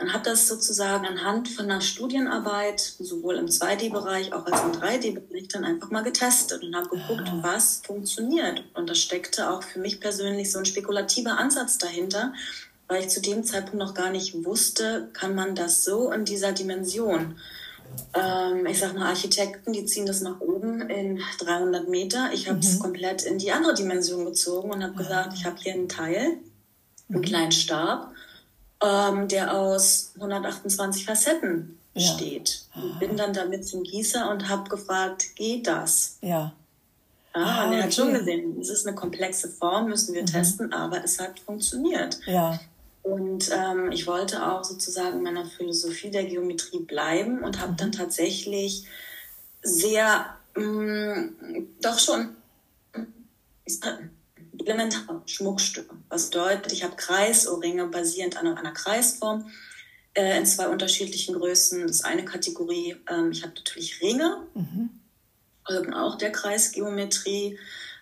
und 0.00 0.12
habe 0.12 0.24
das 0.24 0.46
sozusagen 0.46 1.06
anhand 1.06 1.48
von 1.48 1.64
einer 1.64 1.80
Studienarbeit, 1.80 2.80
sowohl 2.80 3.36
im 3.36 3.46
2D-Bereich 3.46 4.32
auch 4.32 4.46
als 4.46 4.60
im 4.62 4.80
3D-Bereich, 4.80 5.48
dann 5.48 5.64
einfach 5.64 5.90
mal 5.90 6.04
getestet 6.04 6.62
und 6.62 6.74
habe 6.76 6.88
geguckt, 6.88 7.28
Aha. 7.28 7.38
was 7.42 7.82
funktioniert. 7.84 8.62
Und 8.74 8.88
da 8.88 8.94
steckte 8.94 9.50
auch 9.50 9.62
für 9.62 9.80
mich 9.80 10.00
persönlich 10.00 10.52
so 10.52 10.58
ein 10.58 10.66
spekulativer 10.66 11.36
Ansatz 11.38 11.78
dahinter, 11.78 12.32
weil 12.86 13.02
ich 13.02 13.08
zu 13.08 13.20
dem 13.20 13.44
Zeitpunkt 13.44 13.78
noch 13.78 13.94
gar 13.94 14.10
nicht 14.10 14.44
wusste, 14.44 15.08
kann 15.12 15.34
man 15.34 15.54
das 15.54 15.84
so 15.84 16.12
in 16.12 16.24
dieser 16.24 16.52
Dimension. 16.52 17.36
Ähm, 18.14 18.66
ich 18.66 18.78
sag 18.78 18.94
mal, 18.94 19.08
Architekten, 19.08 19.72
die 19.72 19.84
ziehen 19.84 20.06
das 20.06 20.20
nach 20.20 20.40
oben 20.40 20.88
in 20.88 21.20
300 21.40 21.88
Meter. 21.88 22.30
Ich 22.32 22.48
habe 22.48 22.58
es 22.58 22.74
mhm. 22.74 22.82
komplett 22.82 23.22
in 23.22 23.38
die 23.38 23.52
andere 23.52 23.74
Dimension 23.74 24.24
gezogen 24.24 24.70
und 24.70 24.82
habe 24.82 24.94
gesagt, 24.94 25.34
ich 25.34 25.44
habe 25.44 25.56
hier 25.58 25.74
einen 25.74 25.88
Teil, 25.88 26.38
einen 27.08 27.20
mhm. 27.20 27.22
kleinen 27.22 27.52
Stab 27.52 28.12
ähm, 28.82 29.28
der 29.28 29.54
aus 29.54 30.12
128 30.16 31.04
Facetten 31.04 31.78
ja. 31.94 32.14
steht. 32.14 32.62
Und 32.74 32.98
bin 32.98 33.16
dann 33.16 33.32
damit 33.32 33.66
zum 33.66 33.82
Gießer 33.82 34.30
und 34.30 34.48
habe 34.48 34.68
gefragt, 34.68 35.36
geht 35.36 35.66
das? 35.66 36.18
Ja. 36.20 36.52
Ja, 37.34 37.44
ah, 37.44 37.66
und 37.66 37.74
er 37.74 37.84
hat 37.84 37.94
schon 37.94 38.12
gesehen, 38.12 38.58
es 38.60 38.68
ist 38.68 38.86
eine 38.86 38.96
komplexe 38.96 39.48
Form, 39.48 39.88
müssen 39.88 40.14
wir 40.14 40.22
mhm. 40.22 40.26
testen, 40.26 40.72
aber 40.72 41.04
es 41.04 41.20
hat 41.20 41.38
funktioniert. 41.38 42.18
Ja. 42.26 42.58
Und 43.02 43.50
ähm, 43.52 43.90
ich 43.92 44.06
wollte 44.06 44.46
auch 44.46 44.64
sozusagen 44.64 45.22
meiner 45.22 45.46
Philosophie 45.46 46.10
der 46.10 46.24
Geometrie 46.24 46.80
bleiben 46.80 47.42
und 47.42 47.60
habe 47.60 47.72
mhm. 47.72 47.76
dann 47.76 47.92
tatsächlich 47.92 48.84
sehr, 49.62 50.36
mh, 50.54 50.62
mm, 50.62 51.68
doch 51.80 51.98
schon, 51.98 52.36
elementar 54.58 55.22
Schmuckstücke. 55.26 55.94
Was 56.08 56.30
bedeutet, 56.30 56.72
ich 56.72 56.84
habe 56.84 56.96
Kreisohrringe 56.96 57.86
basierend 57.86 58.36
an 58.36 58.46
einer 58.46 58.72
Kreisform 58.72 59.50
äh, 60.14 60.36
in 60.38 60.46
zwei 60.46 60.68
unterschiedlichen 60.68 61.34
Größen. 61.34 61.82
Das 61.82 61.96
ist 61.96 62.04
eine 62.04 62.24
Kategorie. 62.24 62.96
Ähm, 63.08 63.30
ich 63.30 63.42
habe 63.42 63.54
natürlich 63.54 64.00
Ringe, 64.02 64.46
mhm. 64.54 64.90
folgen 65.66 65.94
auch 65.94 66.18
der 66.18 66.32
Kreisgeometrie. 66.32 67.58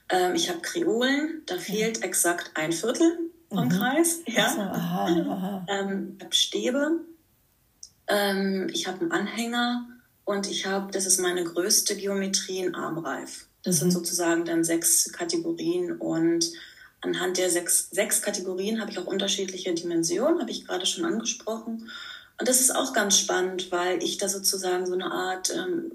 Ähm, 0.09 0.35
ich 0.35 0.49
habe 0.49 0.61
Kreolen, 0.61 1.43
da 1.47 1.59
fehlt 1.59 2.03
exakt 2.03 2.53
ein 2.55 2.73
Viertel 2.73 3.19
vom 3.57 3.67
mhm. 3.67 3.71
Kreis. 3.71 4.21
Ja. 4.27 4.51
So, 4.51 4.61
aha, 4.61 5.05
aha. 5.07 5.67
Ähm, 5.69 6.15
ich 6.17 6.25
habe 6.25 6.35
Stäbe, 6.35 7.01
ähm, 8.09 8.69
ich 8.73 8.87
habe 8.87 9.01
einen 9.01 9.13
Anhänger 9.13 9.87
und 10.25 10.49
ich 10.49 10.67
habe, 10.67 10.93
das 10.93 11.07
ist 11.07 11.21
meine 11.21 11.45
größte 11.45 11.97
Geometrie, 11.97 12.63
einen 12.63 12.75
Armreif. 12.75 13.47
Das 13.63 13.77
mhm. 13.77 13.81
sind 13.81 13.91
sozusagen 13.93 14.45
dann 14.45 14.65
sechs 14.65 15.13
Kategorien 15.13 15.93
und 15.93 16.51
anhand 17.01 17.39
der 17.39 17.51
sechs, 17.51 17.91
sechs 17.91 18.23
Kategorien 18.23 18.81
habe 18.81 18.91
ich 18.91 18.99
auch 18.99 19.07
unterschiedliche 19.07 19.75
Dimensionen, 19.75 20.41
habe 20.41 20.51
ich 20.51 20.67
gerade 20.67 20.87
schon 20.87 21.05
angesprochen. 21.05 21.91
Und 22.39 22.49
das 22.49 22.61
ist 22.61 22.75
auch 22.75 22.93
ganz 22.93 23.19
spannend, 23.19 23.73
weil 23.73 24.03
ich 24.03 24.19
da 24.19 24.29
sozusagen 24.29 24.87
so 24.87 24.93
eine 24.93 25.11
Art, 25.11 25.51
ähm, 25.55 25.93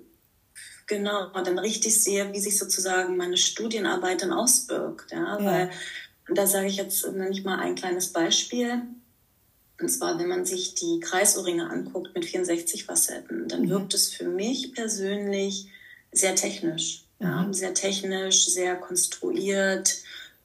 genau, 0.87 1.29
dann 1.29 1.59
richtig 1.59 2.01
sehe, 2.01 2.33
wie 2.33 2.39
sich 2.39 2.57
sozusagen 2.57 3.15
meine 3.15 3.37
Studienarbeit 3.37 4.23
dann 4.23 4.33
auswirkt. 4.33 5.11
Ja? 5.11 5.39
ja. 5.39 5.45
Weil, 5.45 5.71
da 6.37 6.47
sage 6.47 6.67
ich 6.67 6.77
jetzt 6.77 7.07
nicht 7.11 7.45
mal 7.45 7.59
ein 7.59 7.75
kleines 7.75 8.13
Beispiel. 8.13 8.81
Und 9.79 9.89
zwar, 9.89 10.19
wenn 10.19 10.27
man 10.27 10.45
sich 10.45 10.75
die 10.75 10.99
Kreisohrringe 10.99 11.69
anguckt 11.69 12.13
mit 12.13 12.25
64 12.25 12.85
Facetten, 12.85 13.47
dann 13.47 13.63
mhm. 13.63 13.69
wirkt 13.69 13.93
es 13.93 14.09
für 14.09 14.27
mich 14.27 14.73
persönlich 14.73 15.67
sehr 16.11 16.35
technisch. 16.35 17.05
Ja, 17.19 17.43
mhm. 17.43 17.53
sehr 17.53 17.73
technisch, 17.73 18.47
sehr 18.47 18.75
konstruiert. 18.75 19.97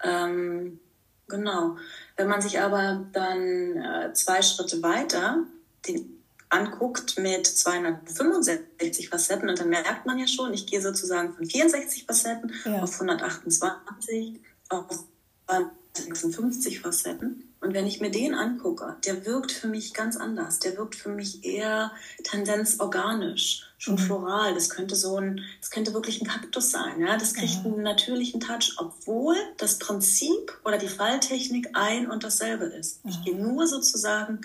Ähm, 0.02 0.81
genau. 1.28 1.76
Wenn 2.16 2.28
man 2.28 2.40
sich 2.40 2.61
aber 2.61 3.07
dann 3.12 3.76
äh, 3.76 4.12
zwei 4.14 4.43
Schritte 4.43 4.83
weiter 4.83 5.45
den 5.87 6.16
anguckt 6.49 7.19
mit 7.19 7.47
265 7.47 9.09
Facetten 9.09 9.49
und 9.49 9.59
dann 9.59 9.69
merkt 9.69 10.07
man 10.07 10.19
ja 10.19 10.26
schon, 10.26 10.55
ich 10.55 10.66
gehe 10.66 10.81
sozusagen 10.81 11.35
von 11.35 11.45
64 11.45 12.05
Facetten 12.05 12.52
ja. 12.64 12.83
auf 12.83 12.95
128, 12.95 14.40
auf 14.69 15.05
56 15.49 16.81
Facetten. 16.81 17.43
Und 17.61 17.75
wenn 17.75 17.87
ich 17.87 18.00
mir 18.00 18.11
den 18.11 18.35
angucke, 18.35 18.97
der 19.07 19.25
wirkt 19.26 19.50
für 19.50 19.67
mich 19.67 19.95
ganz 19.95 20.17
anders. 20.17 20.59
Der 20.59 20.76
wirkt 20.76 20.95
für 20.95 21.09
mich 21.09 21.45
eher 21.45 21.91
Tendenz 22.23 22.79
organisch, 22.81 23.62
schon 23.79 23.95
mhm. 23.95 23.99
floral. 23.99 24.55
Das 24.55 24.69
könnte 24.69 24.95
so 24.95 25.17
ein, 25.17 25.41
das 25.61 25.71
könnte 25.71 25.95
wirklich 25.95 26.21
ein 26.21 26.29
Kaktus 26.29 26.71
sein. 26.71 27.00
Ja, 27.00 27.17
das 27.17 27.35
kriegt 27.35 27.65
mhm. 27.65 27.75
einen 27.75 27.83
natürlichen 27.83 28.41
Touch, 28.41 28.75
obwohl 28.76 29.37
das 29.57 29.79
Prinzip 29.79 30.57
oder 30.65 30.79
die 30.79 30.88
Falltechnik 30.88 31.71
ein 31.73 32.11
und 32.11 32.25
dasselbe 32.25 32.67
ist. 32.67 33.05
Mhm. 33.05 33.11
Ich 33.11 33.25
gehe 33.25 33.37
nur 33.37 33.67
sozusagen 33.67 34.43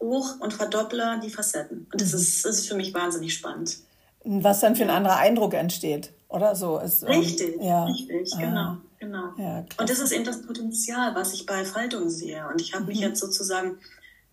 hoch 0.00 0.40
und 0.40 0.54
verdopple 0.54 1.20
die 1.22 1.30
Facetten. 1.30 1.86
Und 1.92 2.00
das, 2.00 2.12
mhm. 2.12 2.18
ist, 2.18 2.44
das 2.44 2.58
ist 2.60 2.68
für 2.68 2.76
mich 2.76 2.94
wahnsinnig 2.94 3.34
spannend. 3.34 3.78
Was 4.24 4.60
dann 4.60 4.76
für 4.76 4.84
ein 4.84 4.90
anderer 4.90 5.18
Eindruck 5.18 5.52
entsteht, 5.52 6.12
oder 6.34 6.56
so 6.56 6.78
ist. 6.78 7.02
Ähm, 7.02 7.08
richtig, 7.08 7.62
ja. 7.62 7.84
richtig, 7.84 8.32
ah. 8.34 8.38
genau, 8.40 8.76
genau. 9.04 9.32
Ja, 9.36 9.64
und 9.78 9.90
das 9.90 9.98
ist 9.98 10.12
eben 10.12 10.24
das 10.24 10.42
Potenzial, 10.42 11.14
was 11.14 11.32
ich 11.32 11.46
bei 11.46 11.64
Faltung 11.64 12.10
sehe. 12.10 12.46
Und 12.48 12.60
ich 12.60 12.74
habe 12.74 12.84
mhm. 12.84 12.88
mich 12.88 13.00
jetzt 13.00 13.20
sozusagen 13.20 13.78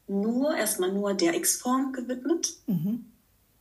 nur, 0.08 0.56
erstmal 0.56 0.92
nur 0.92 1.13
der 1.13 1.36
X-Form 1.36 1.94
gewidmet. 1.94 2.54
Mhm. 2.68 3.06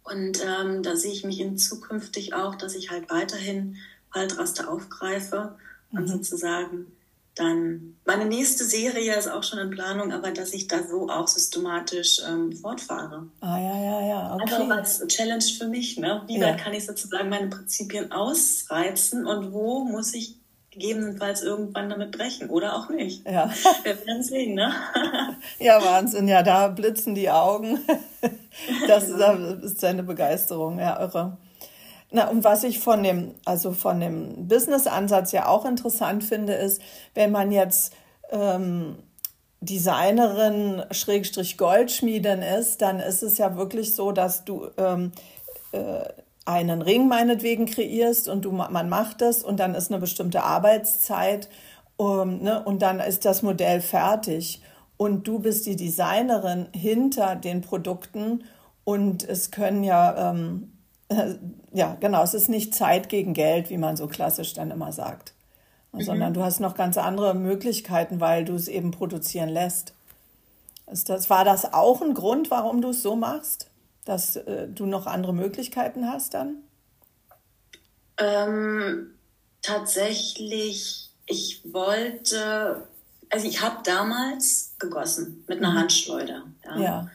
Und 0.02 0.40
ähm, 0.44 0.82
da 0.82 0.96
sehe 0.96 1.12
ich 1.12 1.24
mich 1.24 1.40
in 1.40 1.58
zukünftig 1.58 2.34
auch, 2.34 2.54
dass 2.54 2.74
ich 2.74 2.90
halt 2.90 3.10
weiterhin 3.10 3.76
Faltraster 4.12 4.70
aufgreife 4.70 5.56
und 5.92 6.02
mhm. 6.02 6.08
sozusagen 6.08 6.86
dann 7.36 7.96
meine 8.04 8.26
nächste 8.26 8.64
Serie 8.64 9.16
ist 9.16 9.28
auch 9.28 9.44
schon 9.44 9.60
in 9.60 9.70
Planung, 9.70 10.12
aber 10.12 10.32
dass 10.32 10.52
ich 10.52 10.66
da 10.66 10.86
so 10.86 11.08
auch 11.08 11.28
systematisch 11.28 12.20
ähm, 12.28 12.52
fortfahre. 12.52 13.28
Ah 13.40 13.58
ja, 13.58 13.82
ja, 13.82 14.06
ja. 14.08 14.34
Okay. 14.34 14.42
Einfach 14.42 14.76
als 14.76 15.06
Challenge 15.06 15.44
für 15.56 15.68
mich, 15.68 15.96
ne? 15.96 16.22
Wie 16.26 16.38
ja. 16.38 16.48
weit 16.48 16.58
kann 16.58 16.74
ich 16.74 16.86
sozusagen 16.86 17.28
meine 17.28 17.48
Prinzipien 17.48 18.10
ausreizen 18.10 19.26
und 19.26 19.52
wo 19.52 19.84
muss 19.84 20.12
ich 20.14 20.39
gegebenenfalls 20.70 21.42
irgendwann 21.42 21.90
damit 21.90 22.12
brechen 22.12 22.48
oder 22.48 22.76
auch 22.76 22.88
nicht. 22.88 23.26
Ja. 23.26 23.50
Wir 23.82 24.06
werden 24.06 24.22
sehen, 24.22 24.54
ne? 24.54 24.72
ja, 25.58 25.84
Wahnsinn, 25.84 26.28
ja, 26.28 26.42
da 26.42 26.68
blitzen 26.68 27.14
die 27.14 27.30
Augen. 27.30 27.80
Das 28.88 29.08
ist 29.08 29.80
seine 29.80 30.02
Begeisterung, 30.02 30.80
ja, 30.80 31.00
irre. 31.00 31.38
Na, 32.10 32.28
und 32.28 32.42
was 32.42 32.64
ich 32.64 32.80
von 32.80 33.02
dem, 33.02 33.34
also 33.44 33.72
von 33.72 34.00
dem 34.00 34.48
Business-Ansatz 34.48 35.30
ja 35.32 35.46
auch 35.46 35.64
interessant 35.64 36.24
finde, 36.24 36.54
ist, 36.54 36.82
wenn 37.14 37.30
man 37.30 37.52
jetzt 37.52 37.94
ähm, 38.30 38.96
Designerin 39.60 40.82
Schrägstrich 40.90 41.56
Goldschmiedin 41.58 42.42
ist, 42.42 42.82
dann 42.82 42.98
ist 42.98 43.22
es 43.22 43.38
ja 43.38 43.56
wirklich 43.56 43.94
so, 43.94 44.10
dass 44.10 44.44
du 44.44 44.68
ähm, 44.76 45.12
äh, 45.72 46.02
einen 46.50 46.82
Ring 46.82 47.08
meinetwegen 47.08 47.66
kreierst 47.66 48.28
und 48.28 48.44
du, 48.44 48.52
man 48.52 48.88
macht 48.88 49.22
es 49.22 49.42
und 49.42 49.60
dann 49.60 49.74
ist 49.74 49.90
eine 49.90 50.00
bestimmte 50.00 50.42
Arbeitszeit 50.42 51.48
um, 51.96 52.42
ne, 52.42 52.62
und 52.64 52.82
dann 52.82 53.00
ist 53.00 53.24
das 53.24 53.42
Modell 53.42 53.80
fertig. 53.80 54.62
Und 54.96 55.26
du 55.26 55.38
bist 55.38 55.66
die 55.66 55.76
Designerin 55.76 56.66
hinter 56.72 57.36
den 57.36 57.62
Produkten 57.62 58.44
und 58.84 59.26
es 59.26 59.50
können 59.50 59.82
ja 59.84 60.30
ähm, 60.30 60.72
ja, 61.72 61.96
genau, 62.00 62.22
es 62.22 62.34
ist 62.34 62.48
nicht 62.48 62.74
Zeit 62.74 63.08
gegen 63.08 63.34
Geld, 63.34 63.70
wie 63.70 63.78
man 63.78 63.96
so 63.96 64.06
klassisch 64.06 64.54
dann 64.54 64.70
immer 64.70 64.92
sagt, 64.92 65.34
mhm. 65.92 66.02
sondern 66.02 66.34
du 66.34 66.42
hast 66.42 66.60
noch 66.60 66.74
ganz 66.74 66.96
andere 66.98 67.34
Möglichkeiten, 67.34 68.20
weil 68.20 68.44
du 68.44 68.54
es 68.54 68.68
eben 68.68 68.90
produzieren 68.90 69.48
lässt. 69.48 69.94
Ist 70.90 71.08
das, 71.08 71.30
war 71.30 71.44
das 71.44 71.72
auch 71.72 72.02
ein 72.02 72.14
Grund, 72.14 72.50
warum 72.50 72.80
du 72.80 72.90
es 72.90 73.02
so 73.02 73.14
machst, 73.14 73.69
dass 74.04 74.36
äh, 74.36 74.68
du 74.68 74.86
noch 74.86 75.06
andere 75.06 75.34
Möglichkeiten 75.34 76.08
hast 76.08 76.34
dann? 76.34 76.56
Ähm, 78.18 79.14
tatsächlich, 79.62 81.10
ich 81.26 81.62
wollte, 81.72 82.88
also 83.30 83.46
ich 83.46 83.60
habe 83.60 83.82
damals 83.84 84.74
gegossen 84.78 85.44
mit 85.48 85.58
einer 85.58 85.70
mhm. 85.70 85.78
Handschleuder. 85.78 86.44
Ja. 86.64 86.78
ja. 86.78 87.10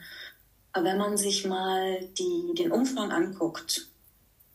Aber 0.72 0.84
wenn 0.84 0.98
man 0.98 1.16
sich 1.16 1.46
mal 1.46 2.00
die, 2.18 2.54
den 2.56 2.70
Umfang 2.70 3.10
anguckt, 3.10 3.88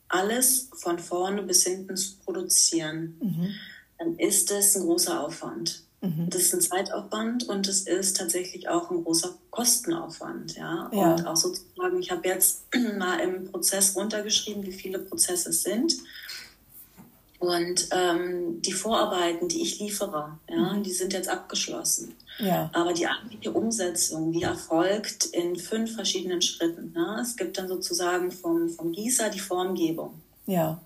alles 0.07 0.69
von 0.75 0.99
vorne 0.99 1.41
bis 1.41 1.63
hinten 1.63 1.95
zu 1.95 2.17
produzieren, 2.17 3.17
mhm. 3.21 3.55
dann 3.97 4.15
ist 4.17 4.51
es 4.51 4.75
ein 4.75 4.83
großer 4.83 5.23
Aufwand. 5.23 5.83
Mhm. 6.01 6.29
Das 6.29 6.41
ist 6.41 6.53
ein 6.53 6.61
Zeitaufwand 6.61 7.47
und 7.47 7.67
es 7.67 7.81
ist 7.81 8.17
tatsächlich 8.17 8.67
auch 8.67 8.89
ein 8.89 9.03
großer 9.03 9.35
Kostenaufwand. 9.51 10.55
Ja? 10.55 10.89
ja. 10.91 11.13
Und 11.13 11.27
auch 11.27 11.35
sozusagen, 11.35 11.99
ich 11.99 12.11
habe 12.11 12.27
jetzt 12.27 12.65
mal 12.97 13.19
im 13.19 13.51
Prozess 13.51 13.95
runtergeschrieben, 13.95 14.65
wie 14.65 14.71
viele 14.71 14.99
Prozesse 14.99 15.49
es 15.49 15.61
sind. 15.63 15.93
Und 17.37 17.87
ähm, 17.91 18.61
die 18.61 18.71
Vorarbeiten, 18.71 19.47
die 19.47 19.63
ich 19.63 19.79
liefere, 19.79 20.37
ja, 20.47 20.73
mhm. 20.73 20.83
die 20.83 20.91
sind 20.91 21.13
jetzt 21.13 21.27
abgeschlossen. 21.27 22.13
Ja. 22.37 22.69
Aber 22.73 22.93
die 22.93 23.07
eigentliche 23.07 23.51
Umsetzung, 23.51 24.31
die 24.31 24.43
erfolgt 24.43 25.25
in 25.25 25.55
fünf 25.55 25.95
verschiedenen 25.95 26.41
Schritten. 26.41 26.93
Ne? 26.93 27.19
Es 27.21 27.35
gibt 27.35 27.57
dann 27.57 27.67
sozusagen 27.67 28.31
vom, 28.31 28.69
vom 28.69 28.91
Gießer 28.91 29.29
die 29.29 29.39
Formgebung. 29.39 30.21
Ja. 30.45 30.79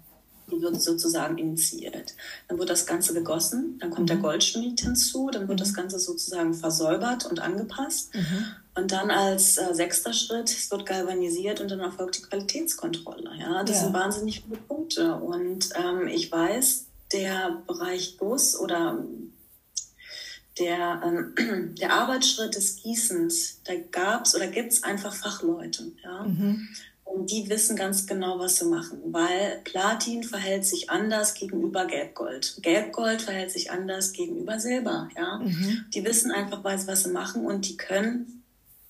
Die 0.52 0.62
wird 0.62 0.82
sozusagen 0.82 1.38
initiiert. 1.38 2.14
Dann 2.48 2.60
wird 2.60 2.70
das 2.70 2.86
Ganze 2.86 3.14
gegossen, 3.14 3.78
dann 3.80 3.90
kommt 3.90 4.04
mhm. 4.04 4.08
der 4.08 4.18
Goldschmied 4.18 4.80
hinzu, 4.80 5.30
dann 5.32 5.48
wird 5.48 5.60
mhm. 5.60 5.64
das 5.64 5.74
Ganze 5.74 6.00
sozusagen 6.00 6.54
versäubert 6.54 7.26
und 7.26 7.40
angepasst. 7.40 8.14
Mhm. 8.14 8.46
Und 8.76 8.92
dann 8.92 9.10
als 9.10 9.58
äh, 9.58 9.74
sechster 9.74 10.14
Schritt, 10.14 10.50
es 10.50 10.70
wird 10.70 10.86
galvanisiert 10.86 11.62
und 11.62 11.72
dann 11.72 11.80
erfolgt 11.80 12.18
die 12.18 12.22
Qualitätskontrolle. 12.24 13.32
Ja, 13.40 13.64
das 13.64 13.78
ja. 13.78 13.84
sind 13.84 13.94
wahnsinnig 13.94 14.44
viele 14.44 14.58
Punkte. 14.58 15.16
Und 15.16 15.70
ähm, 15.76 16.08
ich 16.08 16.32
weiß, 16.32 16.86
der 17.14 17.64
Bereich 17.66 18.18
Guss 18.18 18.60
oder 18.60 19.00
der, 20.60 21.02
ähm, 21.06 21.76
der 21.80 21.94
Arbeitsschritt 21.94 22.56
des 22.56 22.78
Gießens, 22.78 23.62
da 23.64 23.74
gab 23.92 24.26
es 24.26 24.36
oder 24.36 24.48
gibt 24.48 24.74
es 24.74 24.84
einfach 24.84 25.14
Fachleute. 25.14 25.92
Ja? 26.04 26.24
Mhm. 26.24 26.68
Und 27.06 27.32
die 27.32 27.50
wissen 27.50 27.78
ganz 27.78 28.08
genau, 28.08 28.40
was 28.40 28.58
sie 28.58 28.66
machen, 28.66 29.00
weil 29.06 29.62
Platin 29.64 30.24
verhält 30.24 30.66
sich 30.66 30.90
anders 30.90 31.34
gegenüber 31.34 31.86
Gelbgold. 31.86 32.58
Gelbgold 32.62 33.22
verhält 33.22 33.52
sich 33.52 33.72
anders 33.72 34.12
gegenüber 34.12 34.60
Silber. 34.60 35.08
Ja? 35.16 35.38
Mhm. 35.38 35.86
Die 35.94 36.04
wissen 36.04 36.32
einfach, 36.32 36.64
was, 36.64 36.88
was 36.88 37.04
sie 37.04 37.12
machen 37.12 37.46
und 37.46 37.70
die 37.70 37.78
können 37.78 38.44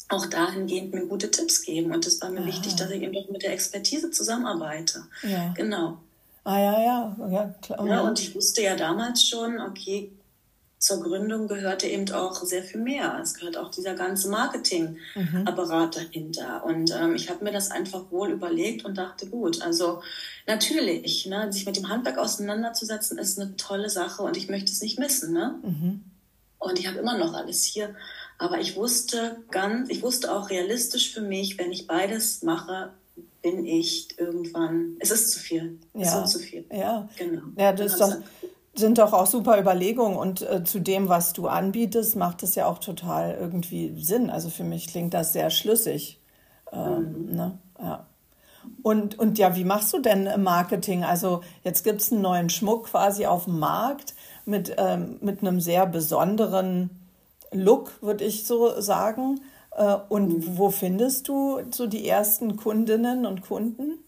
auch 0.07 0.25
dahingehend 0.25 0.93
mir 0.93 1.05
gute 1.05 1.29
Tipps 1.29 1.61
geben. 1.61 1.91
Und 1.91 2.07
es 2.07 2.21
war 2.21 2.29
mir 2.29 2.39
Aha. 2.39 2.47
wichtig, 2.47 2.75
dass 2.75 2.89
ich 2.89 3.01
eben 3.01 3.13
doch 3.13 3.29
mit 3.29 3.43
der 3.43 3.53
Expertise 3.53 4.11
zusammenarbeite. 4.11 5.03
Ja. 5.23 5.53
Genau. 5.55 5.97
Ah 6.43 6.59
ja, 6.59 6.83
ja, 6.83 7.27
ja, 7.29 7.55
klar. 7.61 7.87
Ja, 7.87 8.01
und 8.01 8.19
ich 8.19 8.35
wusste 8.35 8.61
ja 8.61 8.75
damals 8.75 9.27
schon, 9.27 9.59
okay, 9.59 10.11
zur 10.77 11.01
Gründung 11.01 11.47
gehörte 11.47 11.87
eben 11.87 12.11
auch 12.11 12.43
sehr 12.43 12.63
viel 12.63 12.81
mehr. 12.81 13.19
Es 13.21 13.33
gehört 13.33 13.57
auch 13.57 13.71
dieser 13.71 13.95
ganze 13.95 14.29
Marketingapparat 14.29 15.95
mhm. 15.95 15.99
dahinter. 15.99 16.63
Und 16.65 16.91
ähm, 16.91 17.15
ich 17.15 17.29
habe 17.29 17.43
mir 17.43 17.51
das 17.51 17.71
einfach 17.71 18.11
wohl 18.11 18.31
überlegt 18.31 18.85
und 18.85 18.97
dachte, 18.97 19.27
gut, 19.27 19.61
also 19.61 20.01
natürlich, 20.45 21.25
ne, 21.25 21.51
sich 21.51 21.65
mit 21.65 21.77
dem 21.77 21.89
Handwerk 21.89 22.17
auseinanderzusetzen, 22.17 23.17
ist 23.17 23.39
eine 23.39 23.55
tolle 23.55 23.89
Sache 23.89 24.21
und 24.21 24.37
ich 24.37 24.49
möchte 24.49 24.71
es 24.71 24.81
nicht 24.81 24.99
missen. 24.99 25.33
Ne? 25.33 25.55
Mhm. 25.63 26.03
Und 26.59 26.79
ich 26.79 26.87
habe 26.87 26.99
immer 26.99 27.17
noch 27.17 27.33
alles 27.33 27.63
hier. 27.63 27.95
Aber 28.37 28.59
ich 28.59 28.75
wusste 28.75 29.37
ganz, 29.49 29.89
ich 29.89 30.03
wusste 30.03 30.33
auch 30.33 30.49
realistisch 30.49 31.13
für 31.13 31.21
mich, 31.21 31.57
wenn 31.57 31.71
ich 31.71 31.87
beides 31.87 32.43
mache, 32.43 32.91
bin 33.41 33.65
ich 33.65 34.19
irgendwann, 34.19 34.97
es 34.99 35.11
ist 35.11 35.31
zu 35.31 35.39
viel. 35.39 35.79
Es 35.93 36.07
ja. 36.07 36.23
ist 36.23 36.31
zu 36.31 36.39
viel. 36.39 36.65
Ja, 36.71 37.07
genau. 37.15 37.43
Ja, 37.57 37.71
das 37.71 37.93
ist 37.93 38.01
doch, 38.01 38.17
sind 38.75 38.97
doch 38.97 39.13
auch 39.13 39.25
super 39.25 39.59
Überlegungen 39.59 40.17
und 40.17 40.41
äh, 40.41 40.63
zu 40.63 40.79
dem, 40.79 41.09
was 41.09 41.33
du 41.33 41.47
anbietest, 41.47 42.15
macht 42.15 42.43
es 42.43 42.55
ja 42.55 42.67
auch 42.67 42.79
total 42.79 43.37
irgendwie 43.39 43.95
Sinn. 44.01 44.29
Also 44.29 44.49
für 44.49 44.63
mich 44.63 44.87
klingt 44.87 45.13
das 45.13 45.33
sehr 45.33 45.49
schlüssig. 45.49 46.19
Ähm, 46.71 47.27
mhm. 47.27 47.35
ne? 47.35 47.57
ja. 47.81 48.05
Und, 48.81 49.17
und 49.19 49.37
ja, 49.37 49.55
wie 49.55 49.63
machst 49.63 49.93
du 49.93 49.99
denn 49.99 50.41
Marketing? 50.41 51.03
Also 51.03 51.41
jetzt 51.63 51.83
gibt 51.83 52.01
es 52.01 52.11
einen 52.11 52.21
neuen 52.21 52.49
Schmuck 52.49 52.87
quasi 52.87 53.25
auf 53.25 53.45
dem 53.45 53.59
Markt 53.59 54.15
mit, 54.45 54.75
ähm, 54.77 55.17
mit 55.21 55.41
einem 55.41 55.59
sehr 55.59 55.85
besonderen 55.85 56.89
Look, 57.51 58.01
würde 58.01 58.25
ich 58.25 58.45
so 58.45 58.79
sagen. 58.81 59.41
Äh, 59.71 59.97
und 60.09 60.29
mhm. 60.29 60.57
wo 60.57 60.69
findest 60.69 61.27
du 61.27 61.61
so 61.71 61.87
die 61.87 62.07
ersten 62.07 62.57
Kundinnen 62.57 63.25
und 63.25 63.41
Kunden? 63.41 63.99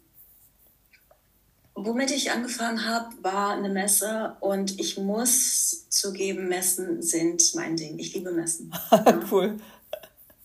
Womit 1.79 2.09
ich 2.09 2.31
angefangen 2.31 2.87
habe, 2.87 3.13
war 3.21 3.51
eine 3.51 3.69
Messe 3.69 4.35
und 4.39 4.79
ich 4.79 4.97
muss 4.97 5.85
zugeben, 5.89 6.47
Messen 6.47 7.03
sind 7.03 7.53
mein 7.53 7.75
Ding. 7.75 7.99
Ich 7.99 8.15
liebe 8.15 8.31
Messen. 8.31 8.73
cool. 9.31 9.57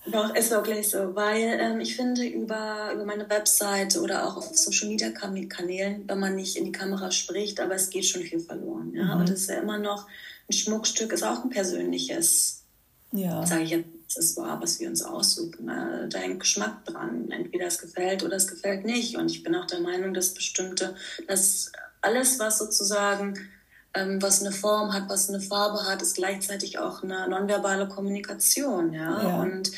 Doch, 0.05 0.35
ist 0.35 0.51
wirklich 0.51 0.91
so, 0.91 1.15
weil 1.15 1.59
ähm, 1.59 1.81
ich 1.81 1.97
finde, 1.97 2.27
über, 2.27 2.93
über 2.93 3.07
meine 3.07 3.31
Webseite 3.31 4.03
oder 4.03 4.27
auch 4.27 4.37
auf 4.37 4.55
Social 4.55 4.89
Media 4.89 5.11
Kanälen, 5.11 6.05
wenn 6.07 6.19
man 6.19 6.35
nicht 6.35 6.57
in 6.57 6.67
die 6.67 6.73
Kamera 6.73 7.11
spricht, 7.11 7.61
aber 7.61 7.77
es 7.77 7.89
geht 7.89 8.05
schon 8.05 8.21
viel 8.21 8.41
verloren. 8.41 8.93
Ja? 8.95 9.15
Mhm. 9.15 9.21
Und 9.23 9.31
es 9.31 9.43
ist 9.43 9.49
ja 9.49 9.57
immer 9.57 9.79
noch 9.79 10.07
ein 10.51 10.53
Schmuckstück, 10.53 11.13
ist 11.13 11.23
auch 11.23 11.45
ein 11.45 11.51
persönliches, 11.51 12.63
ja. 13.13 13.47
sage 13.47 13.63
ich 13.63 13.71
jetzt, 13.71 13.89
das 14.15 14.37
war, 14.37 14.61
was 14.61 14.81
wir 14.81 14.89
uns 14.89 15.03
aussuchen. 15.03 15.67
Ne? 15.67 16.09
Da 16.11 16.19
hängt 16.19 16.41
Geschmack 16.41 16.85
dran. 16.85 17.31
Entweder 17.31 17.67
es 17.67 17.79
gefällt 17.79 18.23
oder 18.23 18.37
es 18.37 18.49
gefällt 18.49 18.85
nicht. 18.85 19.17
Und 19.17 19.31
ich 19.31 19.43
bin 19.43 19.55
auch 19.55 19.67
der 19.67 19.81
Meinung, 19.81 20.15
dass 20.15 20.35
bestimmte, 20.35 20.95
dass 21.27 21.73
alles, 22.01 22.39
was 22.39 22.59
sozusagen, 22.59 23.39
ähm, 23.95 24.21
was 24.21 24.41
eine 24.41 24.53
Form 24.53 24.93
hat, 24.93 25.09
was 25.09 25.29
eine 25.29 25.41
Farbe 25.41 25.87
hat, 25.87 26.03
ist 26.03 26.17
gleichzeitig 26.17 26.79
auch 26.79 27.03
eine 27.03 27.29
nonverbale 27.29 27.89
Kommunikation. 27.89 28.93
Ja? 28.93 29.23
ja. 29.23 29.41
Und 29.41 29.73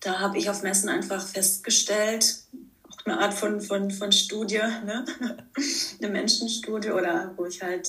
da 0.00 0.20
habe 0.20 0.38
ich 0.38 0.48
auf 0.50 0.62
Messen 0.62 0.88
einfach 0.88 1.26
festgestellt, 1.26 2.42
auch 2.90 3.04
eine 3.04 3.18
Art 3.18 3.34
von, 3.34 3.60
von, 3.60 3.90
von 3.90 4.12
Studie, 4.12 4.58
ne? 4.84 5.04
eine 5.98 6.10
Menschenstudie 6.10 6.90
oder 6.90 7.32
wo 7.36 7.46
ich 7.46 7.62
halt 7.62 7.88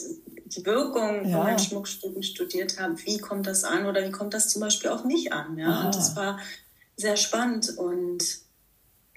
die 0.55 0.65
Wirkung 0.65 1.27
ja. 1.27 1.43
von 1.43 1.59
Schmuckstücken 1.59 2.23
studiert 2.23 2.79
habe, 2.79 2.95
wie 3.05 3.17
kommt 3.17 3.47
das 3.47 3.63
an 3.63 3.85
oder 3.85 4.05
wie 4.05 4.11
kommt 4.11 4.33
das 4.33 4.49
zum 4.49 4.61
Beispiel 4.61 4.89
auch 4.89 5.03
nicht 5.03 5.31
an. 5.31 5.57
Ja? 5.57 5.85
Und 5.85 5.95
das 5.95 6.15
war 6.15 6.39
sehr 6.95 7.17
spannend 7.17 7.77
und 7.77 8.23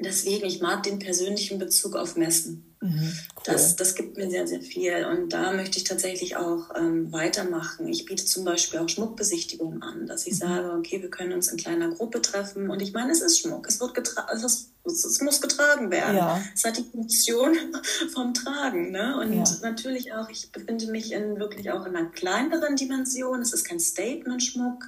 deswegen, 0.03 0.47
ich 0.47 0.61
mag 0.61 0.83
den 0.83 0.99
persönlichen 0.99 1.59
Bezug 1.59 1.97
auf 1.97 2.17
Messen. 2.17 2.73
Mhm, 2.83 3.13
cool. 3.37 3.43
das, 3.45 3.77
das 3.77 3.95
gibt 3.95 4.17
mir 4.17 4.29
sehr, 4.29 4.49
sehr 4.49 4.61
viel. 4.61 5.07
Und 5.07 5.33
da 5.33 5.53
möchte 5.53 5.79
ich 5.79 5.85
tatsächlich 5.85 6.37
auch 6.37 6.71
ähm, 6.77 7.13
weitermachen. 7.13 7.87
Ich 7.87 8.07
biete 8.07 8.25
zum 8.25 8.45
Beispiel 8.45 8.81
auch 8.81 8.89
Schmuckbesichtigungen 8.89 9.85
an, 9.85 10.09
dass 10.09 10.27
ich 10.27 10.35
mhm. 10.35 10.39
sage, 10.39 10.73
okay, 10.73 11.01
wir 11.01 11.09
können 11.09 11.33
uns 11.33 11.47
in 11.47 11.59
kleiner 11.59 11.91
Gruppe 11.91 12.21
treffen. 12.21 12.71
Und 12.71 12.83
ich 12.83 12.93
meine, 12.93 13.13
es 13.13 13.21
ist 13.21 13.39
Schmuck. 13.39 13.69
Es, 13.69 13.81
wird 13.81 13.95
getra 13.95 14.23
also 14.23 14.47
es, 14.47 14.73
es 14.85 15.21
muss 15.21 15.41
getragen 15.41 15.93
werden. 15.93 16.17
Ja. 16.17 16.43
Es 16.57 16.65
hat 16.65 16.77
die 16.77 16.83
Funktion 16.83 17.57
vom 18.13 18.35
Tragen. 18.35 18.91
Ne? 18.91 19.17
Und 19.21 19.33
ja. 19.33 19.45
natürlich 19.63 20.13
auch, 20.13 20.29
ich 20.29 20.51
befinde 20.51 20.89
mich 20.89 21.13
in 21.13 21.39
wirklich 21.39 21.71
auch 21.71 21.87
in 21.87 21.95
einer 21.95 22.11
kleineren 22.11 22.75
Dimension. 22.75 23.43
Es 23.43 23.53
ist 23.53 23.63
kein 23.63 23.79
Statement-Schmuck, 23.79 24.85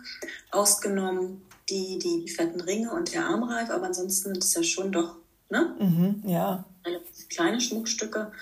ausgenommen 0.51 1.43
die, 1.71 1.99
die, 1.99 2.25
die 2.25 2.29
fetten 2.29 2.61
Ringe 2.61 2.93
und 2.93 3.13
der 3.15 3.27
Armreif. 3.27 3.71
Aber 3.71 3.87
ansonsten 3.87 4.33
ist 4.33 4.45
es 4.45 4.55
ja 4.55 4.63
schon 4.63 4.93
doch 4.93 5.17
ne? 5.51 5.75
Mhm, 5.79 6.23
ja 6.29 6.65
kleine 7.29 7.61
Schmuckstücke. 7.61 8.33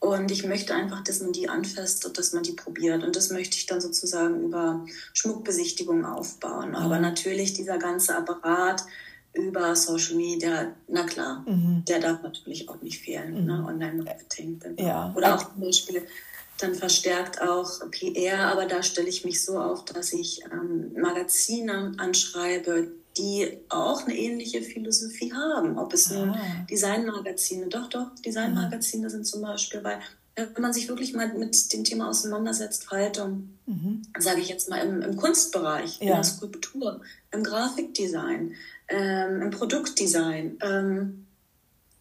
Und 0.00 0.30
ich 0.30 0.44
möchte 0.44 0.74
einfach, 0.74 1.02
dass 1.02 1.22
man 1.22 1.32
die 1.32 1.48
anfasst 1.48 2.04
und 2.04 2.18
dass 2.18 2.34
man 2.34 2.42
die 2.42 2.52
probiert. 2.52 3.02
Und 3.02 3.16
das 3.16 3.30
möchte 3.30 3.56
ich 3.56 3.66
dann 3.66 3.80
sozusagen 3.80 4.42
über 4.42 4.84
Schmuckbesichtigungen 5.14 6.04
aufbauen. 6.04 6.70
Mhm. 6.70 6.74
Aber 6.76 6.98
natürlich 6.98 7.54
dieser 7.54 7.78
ganze 7.78 8.16
Apparat 8.16 8.84
über 9.32 9.74
Social 9.74 10.16
Media, 10.16 10.72
na 10.88 11.04
klar, 11.04 11.42
mhm. 11.46 11.84
der 11.88 12.00
darf 12.00 12.22
natürlich 12.22 12.68
auch 12.68 12.80
nicht 12.82 13.00
fehlen. 13.00 13.32
Ne? 13.32 13.40
Mhm. 13.40 13.46
Ne? 13.46 13.64
Online-Marketing. 13.66 14.60
Ja. 14.78 15.12
Oder 15.16 15.36
auch 15.36 15.52
zum 15.52 15.62
Beispiel 15.62 16.02
dann 16.58 16.74
verstärkt 16.74 17.40
auch 17.40 17.80
PR, 17.90 18.50
aber 18.50 18.66
da 18.66 18.82
stelle 18.82 19.08
ich 19.08 19.24
mich 19.24 19.44
so 19.44 19.58
auf, 19.58 19.84
dass 19.84 20.12
ich 20.12 20.42
ähm, 20.52 20.92
Magazine 20.94 21.92
anschreibe, 21.98 22.92
die 23.16 23.58
auch 23.68 24.04
eine 24.04 24.16
ähnliche 24.16 24.62
Philosophie 24.62 25.32
haben. 25.32 25.78
Ob 25.78 25.92
es 25.92 26.10
nun 26.10 26.30
ah. 26.30 26.66
Designmagazine, 26.70 27.68
doch, 27.68 27.88
doch, 27.88 28.14
Designmagazine 28.24 29.06
mhm. 29.06 29.10
sind 29.10 29.26
zum 29.26 29.42
Beispiel, 29.42 29.82
weil 29.82 30.00
wenn 30.36 30.62
man 30.62 30.72
sich 30.72 30.88
wirklich 30.88 31.14
mal 31.14 31.32
mit 31.32 31.72
dem 31.72 31.84
Thema 31.84 32.08
auseinandersetzt, 32.08 32.84
Faltung, 32.84 33.50
mhm. 33.66 34.02
sage 34.18 34.40
ich 34.40 34.48
jetzt 34.48 34.68
mal 34.68 34.78
im, 34.78 35.00
im 35.00 35.16
Kunstbereich, 35.16 35.98
ja. 35.98 36.02
in 36.02 36.08
der 36.08 36.24
Skulptur, 36.24 37.00
im 37.30 37.44
Grafikdesign, 37.44 38.54
ähm, 38.88 39.42
im 39.42 39.50
Produktdesign, 39.50 40.58
ähm, 40.60 41.26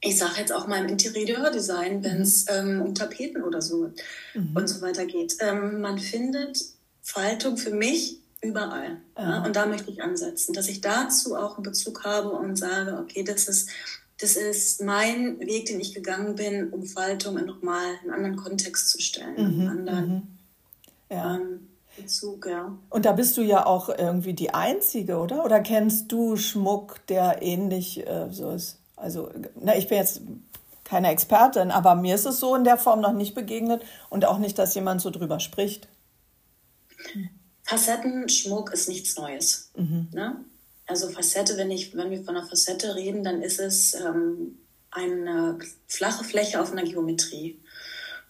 ich 0.04 0.18
sage 0.18 0.40
jetzt 0.40 0.52
auch 0.52 0.68
mal 0.68 0.84
im 0.84 0.90
Interieurdesign, 0.90 2.04
wenn 2.04 2.22
es 2.22 2.46
mhm. 2.46 2.52
ähm, 2.52 2.82
um 2.82 2.96
Tapeten 2.96 3.44
oder 3.44 3.62
so 3.62 3.92
mhm. 4.34 4.56
und 4.56 4.68
so 4.68 4.82
weiter 4.82 5.06
geht. 5.06 5.38
Ähm, 5.40 5.82
man 5.82 5.98
findet 5.98 6.60
Faltung 7.02 7.58
für 7.58 7.72
mich 7.72 8.20
überall. 8.42 8.98
Ja. 9.18 9.44
Und 9.44 9.56
da 9.56 9.66
möchte 9.66 9.92
ich 9.92 10.04
ansetzen, 10.04 10.54
dass 10.54 10.68
ich 10.68 10.82
dazu 10.82 11.36
auch 11.36 11.56
einen 11.56 11.64
Bezug 11.64 12.04
habe 12.04 12.32
und 12.32 12.58
sage, 12.58 13.00
okay, 13.00 13.24
das 13.24 13.48
ist, 13.48 13.70
das 14.20 14.36
ist 14.36 14.82
mein 14.82 15.40
Weg, 15.40 15.68
den 15.68 15.80
ich 15.80 15.94
gegangen 15.94 16.36
bin, 16.36 16.70
um 16.72 16.84
Faltung 16.84 17.36
nochmal 17.46 17.86
in 18.04 18.12
einen 18.12 18.26
anderen 18.26 18.36
Kontext 18.36 18.90
zu 18.90 19.02
stellen, 19.02 19.36
mhm. 19.36 19.62
einen 19.62 19.70
anderen 19.70 20.10
mhm. 20.10 20.22
ja. 21.10 21.36
ähm, 21.36 21.68
Bezug, 21.96 22.48
ja. 22.48 22.76
Und 22.90 23.06
da 23.06 23.14
bist 23.14 23.38
du 23.38 23.42
ja 23.42 23.66
auch 23.66 23.88
irgendwie 23.88 24.34
die 24.34 24.54
Einzige, 24.54 25.18
oder? 25.18 25.46
Oder 25.46 25.62
kennst 25.62 26.12
du 26.12 26.36
Schmuck, 26.36 27.06
der 27.08 27.42
ähnlich 27.42 28.06
äh, 28.08 28.28
so 28.32 28.52
ist? 28.52 28.80
Also, 29.04 29.30
na, 29.60 29.76
ich 29.76 29.90
bin 29.90 29.98
jetzt 29.98 30.22
keine 30.86 31.10
Expertin, 31.10 31.72
aber 31.72 31.96
mir 31.96 32.16
ist 32.16 32.26
es 32.26 32.40
so 32.40 32.56
in 32.56 32.64
der 32.64 32.78
Form 32.78 33.02
noch 33.02 33.12
nicht 33.12 33.36
begegnet 33.36 33.84
und 34.10 34.24
auch 34.24 34.38
nicht, 34.38 34.58
dass 34.58 34.76
jemand 34.76 35.02
so 35.02 35.10
drüber 35.10 35.42
spricht. 35.42 35.90
Facettenschmuck 37.64 38.72
ist 38.72 38.88
nichts 38.88 39.18
Neues. 39.18 39.72
Mhm. 39.76 40.08
Ne? 40.14 40.38
Also 40.86 41.10
Facette, 41.10 41.58
wenn, 41.58 41.70
ich, 41.70 41.96
wenn 41.98 42.12
wir 42.12 42.24
von 42.24 42.38
einer 42.38 42.48
Facette 42.48 42.96
reden, 42.96 43.24
dann 43.24 43.42
ist 43.42 43.60
es 43.60 43.94
ähm, 43.94 44.58
eine 44.90 45.60
flache 45.88 46.24
Fläche 46.24 46.62
auf 46.62 46.72
einer 46.72 46.84
Geometrie. 46.84 47.60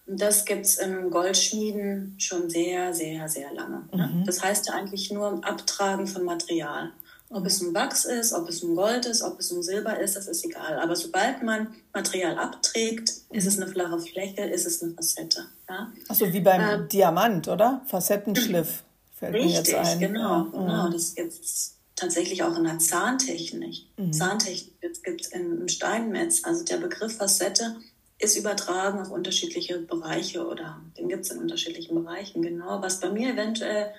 Und 0.08 0.20
das 0.22 0.46
gibt 0.46 0.66
es 0.66 0.78
im 0.78 1.12
Goldschmieden 1.12 2.16
schon 2.18 2.50
sehr, 2.50 2.94
sehr, 2.94 3.30
sehr 3.30 3.54
lange. 3.54 3.88
Ne? 3.94 4.08
Mhm. 4.08 4.26
Das 4.26 4.44
heißt 4.44 4.68
ja 4.68 4.74
eigentlich 4.74 5.12
nur 5.12 5.46
Abtragen 5.46 6.08
von 6.08 6.24
Material. 6.24 6.92
Ob 7.30 7.46
es 7.48 7.62
ein 7.62 7.74
Wachs 7.74 8.06
ist, 8.06 8.32
ob 8.34 8.48
es 8.48 8.62
ein 8.62 8.76
Gold 8.76 9.06
ist, 9.06 9.24
ob 9.24 9.40
es 9.40 9.52
ein 9.52 9.64
Silber 9.64 10.00
ist, 10.00 10.16
das 10.16 10.28
ist 10.28 10.46
egal. 10.46 10.80
Aber 10.80 10.96
sobald 10.96 11.42
man 11.42 11.74
Material 11.94 12.38
abträgt, 12.38 13.12
ist 13.32 13.48
es 13.48 13.60
eine 13.60 13.72
flache 13.72 13.98
Fläche, 14.00 14.44
ist 14.44 14.68
es 14.68 14.84
eine 14.84 14.94
Facette. 14.94 15.46
Ja? 15.68 15.92
Achso, 16.08 16.32
wie 16.32 16.42
beim 16.42 16.62
ähm, 16.62 16.88
Diamant, 16.88 17.48
oder? 17.48 17.82
Facettenschliff. 17.88 18.84
Fällt 19.16 19.34
Richtig, 19.34 19.52
mir 19.52 19.58
jetzt 19.58 19.74
ein. 19.74 20.00
genau. 20.00 20.46
Ja. 20.46 20.50
genau. 20.52 20.90
Das 20.90 21.16
gibt 21.16 21.34
es 21.34 21.76
tatsächlich 21.96 22.44
auch 22.44 22.58
in 22.58 22.66
der 22.66 22.80
Zahntechnik. 22.80 23.88
Mhm. 23.98 24.14
Zahntechnik 24.14 24.82
gibt 25.04 25.22
es 25.22 25.28
im 25.30 25.68
Steinmetz. 25.68 26.44
Also 26.44 26.64
der 26.64 26.78
Begriff 26.78 27.18
Facette 27.18 27.78
ist 28.20 28.38
übertragen 28.38 29.00
auf 29.00 29.12
unterschiedliche 29.12 29.80
Bereiche 29.80 30.46
oder 30.48 30.80
den 30.98 31.10
gibt 31.10 31.26
es 31.26 31.32
in 31.32 31.40
unterschiedlichen 31.40 31.96
Bereichen. 31.96 32.42
Genau. 32.42 32.82
Was 32.82 33.00
bei 33.00 33.10
mir 33.10 33.34
eventuell 33.34 33.92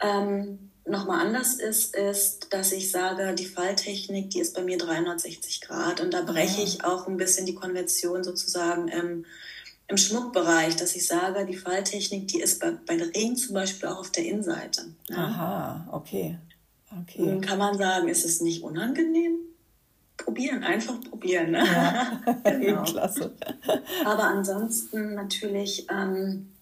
ähm, 0.00 0.69
nochmal 0.86 1.26
anders 1.26 1.54
ist, 1.54 1.94
ist, 1.94 2.52
dass 2.52 2.72
ich 2.72 2.90
sage, 2.90 3.34
die 3.34 3.46
Falltechnik, 3.46 4.30
die 4.30 4.40
ist 4.40 4.54
bei 4.54 4.62
mir 4.62 4.78
360 4.78 5.60
Grad 5.60 6.00
und 6.00 6.14
da 6.14 6.22
breche 6.22 6.62
ich 6.62 6.84
auch 6.84 7.06
ein 7.06 7.16
bisschen 7.16 7.46
die 7.46 7.54
Konvention 7.54 8.24
sozusagen 8.24 8.88
im 8.88 9.24
im 9.90 9.96
Schmuckbereich, 9.96 10.76
dass 10.76 10.94
ich 10.94 11.06
sage, 11.06 11.44
die 11.44 11.56
Falltechnik, 11.56 12.28
die 12.28 12.40
ist 12.40 12.60
bei, 12.60 12.70
bei 12.70 12.96
Ringen 12.96 13.36
zum 13.36 13.54
Beispiel 13.54 13.88
auch 13.88 13.98
auf 13.98 14.10
der 14.10 14.24
Innenseite. 14.24 14.82
Ja? 15.08 15.16
Aha, 15.16 15.88
okay. 15.90 16.38
okay. 17.02 17.22
Nun 17.22 17.40
kann 17.40 17.58
man 17.58 17.76
sagen, 17.76 18.08
ist 18.08 18.24
es 18.24 18.40
nicht 18.40 18.62
unangenehm? 18.62 19.38
Probieren, 20.16 20.62
einfach 20.62 21.00
probieren. 21.00 21.50
Ne? 21.50 21.64
Ja, 21.64 22.20
genau. 22.44 22.84
klasse. 22.84 23.34
Aber 24.04 24.24
ansonsten 24.24 25.14
natürlich, 25.14 25.86
ähm, 25.90 26.52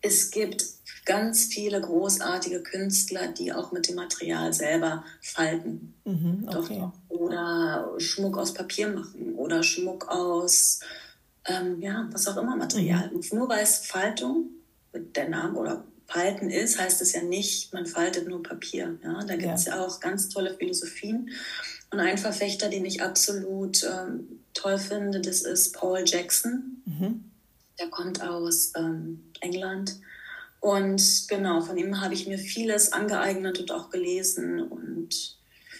es 0.00 0.30
gibt 0.30 0.64
ganz 1.10 1.46
viele 1.46 1.80
großartige 1.80 2.62
Künstler, 2.62 3.26
die 3.26 3.52
auch 3.52 3.72
mit 3.72 3.88
dem 3.88 3.96
Material 3.96 4.52
selber 4.52 5.04
falten. 5.20 5.94
Mhm, 6.04 6.48
okay. 6.48 6.88
Oder 7.08 7.94
Schmuck 7.98 8.38
aus 8.38 8.54
Papier 8.54 8.90
machen 8.90 9.34
oder 9.34 9.64
Schmuck 9.64 10.06
aus 10.08 10.78
ähm, 11.46 11.80
ja, 11.80 12.08
was 12.12 12.28
auch 12.28 12.36
immer 12.36 12.54
Material. 12.54 13.10
Mhm. 13.12 13.22
Nur 13.32 13.48
weil 13.48 13.64
es 13.64 13.78
Faltung, 13.78 14.50
der 14.94 15.28
Name 15.28 15.58
oder 15.58 15.84
Falten 16.06 16.48
ist, 16.48 16.78
heißt 16.78 17.02
es 17.02 17.12
ja 17.12 17.22
nicht, 17.22 17.72
man 17.72 17.86
faltet 17.86 18.28
nur 18.28 18.44
Papier. 18.44 18.96
Ja? 19.02 19.24
Da 19.24 19.34
gibt 19.34 19.54
es 19.54 19.64
ja. 19.64 19.78
ja. 19.78 19.84
auch 19.84 19.98
ganz 19.98 20.28
tolle 20.28 20.54
Philosophien. 20.54 21.30
Und 21.90 21.98
ein 21.98 22.18
Verfechter, 22.18 22.68
den 22.68 22.84
ich 22.84 23.02
absolut 23.02 23.82
ähm, 23.82 24.42
toll 24.54 24.78
finde, 24.78 25.20
das 25.20 25.42
ist 25.42 25.74
Paul 25.74 26.04
Jackson. 26.06 26.82
Mhm. 26.84 27.24
Der 27.80 27.88
kommt 27.88 28.22
aus 28.22 28.72
ähm, 28.76 29.24
England. 29.40 29.96
Und 30.60 31.26
genau, 31.28 31.62
von 31.62 31.76
ihm 31.78 32.00
habe 32.00 32.14
ich 32.14 32.26
mir 32.26 32.38
vieles 32.38 32.92
angeeignet 32.92 33.58
und 33.58 33.72
auch 33.72 33.90
gelesen. 33.90 34.60
Und 34.60 35.36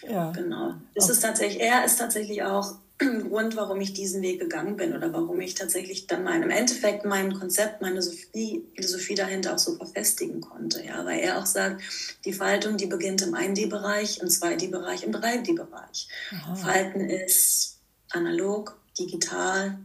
ja. 0.08 0.32
genau. 0.32 0.74
Es 0.94 1.04
okay. 1.04 1.12
ist 1.12 1.20
tatsächlich, 1.20 1.62
er 1.62 1.84
ist 1.84 1.98
tatsächlich 1.98 2.42
auch 2.42 2.76
Grund, 2.98 3.56
warum 3.56 3.80
ich 3.80 3.92
diesen 3.92 4.22
Weg 4.22 4.40
gegangen 4.40 4.76
bin 4.76 4.94
oder 4.94 5.12
warum 5.12 5.40
ich 5.40 5.54
tatsächlich 5.54 6.06
dann 6.06 6.22
mein, 6.24 6.42
im 6.42 6.50
Endeffekt 6.50 7.04
mein 7.04 7.32
Konzept, 7.34 7.80
meine 7.80 8.02
Sophie, 8.02 8.64
Philosophie 8.74 9.14
dahinter 9.14 9.54
auch 9.54 9.58
so 9.58 9.76
verfestigen 9.76 10.40
konnte. 10.40 10.84
Ja, 10.84 11.04
weil 11.04 11.20
er 11.20 11.38
auch 11.38 11.46
sagt, 11.46 11.82
die 12.24 12.32
Faltung, 12.32 12.76
die 12.76 12.86
beginnt 12.86 13.22
im 13.22 13.34
1D-Bereich, 13.34 14.18
im 14.18 14.28
2D-Bereich, 14.28 15.04
im 15.04 15.12
3D-Bereich. 15.12 16.08
Falten 16.56 17.08
ist 17.08 17.78
analog, 18.10 18.78
digital. 18.98 19.78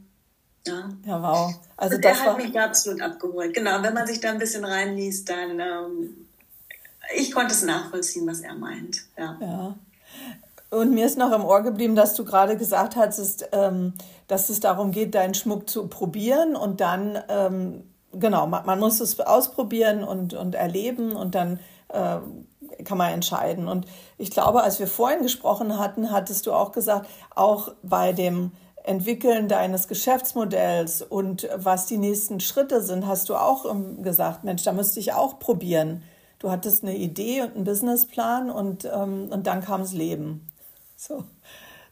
Ja, 0.67 0.89
ja 1.06 1.21
wow. 1.21 1.54
Also 1.78 1.97
das 1.97 2.01
der 2.01 2.25
hat 2.25 2.38
mich 2.38 2.60
absolut 2.60 3.01
abgeholt. 3.01 3.54
Genau, 3.54 3.82
wenn 3.82 3.93
man 3.93 4.08
sich 4.08 4.19
da 4.19 4.32
ein 4.32 4.39
bisschen 4.39 4.65
reinliest, 4.65 5.30
dann 5.30 5.60
ähm, 5.60 6.28
ich 7.15 7.32
konnte 7.32 7.54
es 7.54 7.63
nachvollziehen, 7.63 8.28
was 8.28 8.41
er 8.41 8.56
meint. 8.56 9.04
Ja. 9.17 9.38
ja. 9.39 9.75
Und 10.71 10.93
mir 10.93 11.06
ist 11.06 11.17
noch 11.17 11.32
im 11.32 11.45
Ohr 11.45 11.62
geblieben, 11.62 11.95
dass 11.95 12.15
du 12.15 12.25
gerade 12.25 12.58
gesagt 12.58 12.95
hast, 12.95 13.47
ähm, 13.51 13.93
dass 14.28 14.49
es 14.49 14.60
darum 14.60 14.91
geht, 14.91 15.15
deinen 15.15 15.34
Schmuck 15.34 15.69
zu 15.69 15.88
probieren 15.88 16.56
und 16.56 16.82
dann, 16.82 17.21
ähm, 17.30 17.84
genau, 18.12 18.47
man, 18.47 18.65
man, 18.65 18.80
muss 18.80 18.99
es 18.99 19.19
ausprobieren 19.19 20.04
und, 20.04 20.34
und 20.34 20.56
erleben 20.56 21.15
und 21.15 21.36
dann 21.36 21.60
äh, 21.89 22.17
kann 22.84 22.97
man 22.97 23.13
entscheiden. 23.13 23.67
Und 23.67 23.86
ich 24.17 24.32
glaube, 24.32 24.63
als 24.63 24.80
wir 24.80 24.88
vorhin 24.88 25.21
gesprochen 25.21 25.78
hatten, 25.78 26.12
hattest 26.12 26.47
du 26.47 26.54
auch 26.54 26.71
gesagt, 26.71 27.08
auch 27.36 27.71
bei 27.84 28.12
dem 28.12 28.51
Entwickeln 28.86 29.48
deines 29.48 29.88
Geschäftsmodells 29.88 31.02
und 31.02 31.50
was 31.56 31.88
die 31.88 31.98
nächsten 31.98 32.39
Schritte 32.39 32.82
sind, 32.82 33.08
hast 33.08 33.30
du 33.30 33.36
auch 33.36 33.65
gesagt, 34.02 34.43
Mensch, 34.43 34.63
da 34.63 34.74
müsste 34.74 35.00
ich 35.00 35.13
auch 35.13 35.39
probieren. 35.39 36.04
Du 36.39 36.52
hattest 36.52 36.84
eine 36.84 36.95
Idee 36.95 37.41
und 37.41 37.56
einen 37.56 37.63
Businessplan 37.63 38.52
und, 38.52 38.86
ähm, 38.86 39.30
und 39.32 39.48
dann 39.48 39.62
kam 39.62 39.82
das 39.82 39.93
Leben. 39.93 40.52
So, 40.98 41.24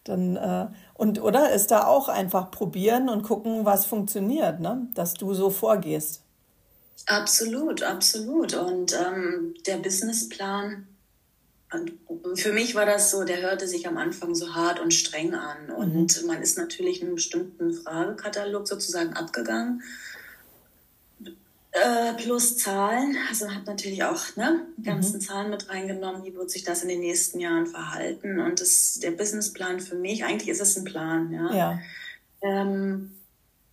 dann, 0.04 0.36
äh, 0.36 0.68
und 0.94 1.22
oder 1.22 1.52
ist 1.52 1.72
da 1.72 1.88
auch 1.88 2.10
einfach 2.10 2.52
probieren 2.52 3.10
und 3.10 3.24
gucken, 3.24 3.66
was 3.66 3.86
funktioniert, 3.86 4.60
ne? 4.60 4.88
dass 4.94 5.14
du 5.14 5.34
so 5.34 5.50
vorgehst. 5.50 6.22
Absolut, 7.08 7.84
absolut. 7.84 8.54
Und 8.54 8.94
ähm, 8.94 9.56
der 9.66 9.78
Businessplan 9.78 10.88
Und 11.74 12.40
für 12.40 12.54
mich 12.54 12.76
war 12.76 12.86
das 12.86 13.12
so, 13.12 13.24
der 13.24 13.42
hörte 13.42 13.68
sich 13.68 13.88
am 13.88 13.98
Anfang 13.98 14.36
so 14.36 14.54
hart 14.54 14.80
und 14.80 14.94
streng 14.94 15.34
an. 15.34 15.70
Und 15.70 16.22
mhm. 16.22 16.28
man 16.28 16.42
ist 16.42 16.58
natürlich 16.58 17.02
in 17.02 17.08
einem 17.08 17.16
bestimmten 17.16 17.74
Fragekatalog 17.74 18.68
sozusagen 18.68 19.14
abgegangen. 19.14 19.82
Äh, 21.72 22.14
plus 22.14 22.58
Zahlen, 22.58 23.18
also 23.30 23.48
man 23.48 23.56
hat 23.56 23.66
natürlich 23.66 24.04
auch 24.04 24.36
ne, 24.36 24.68
die 24.78 24.84
ganzen 24.84 25.16
mhm. 25.16 25.22
Zahlen 25.22 25.50
mit 25.50 25.70
reingenommen, 25.70 26.24
wie 26.24 26.36
wird 26.36 26.52
sich 26.52 26.64
das 26.64 26.84
in 26.84 26.90
den 26.90 27.00
nächsten 27.00 27.40
Jahren 27.40 27.66
verhalten. 27.66 28.40
Und 28.40 28.62
das, 28.62 29.00
der 29.02 29.10
Businessplan 29.10 29.80
für 29.80 29.96
mich, 29.96 30.24
eigentlich 30.24 30.50
ist 30.50 30.62
es 30.62 30.78
ein 30.78 30.84
Plan, 30.84 31.32
ja. 31.32 31.52
ja. 31.52 31.80
Ähm, 32.44 33.14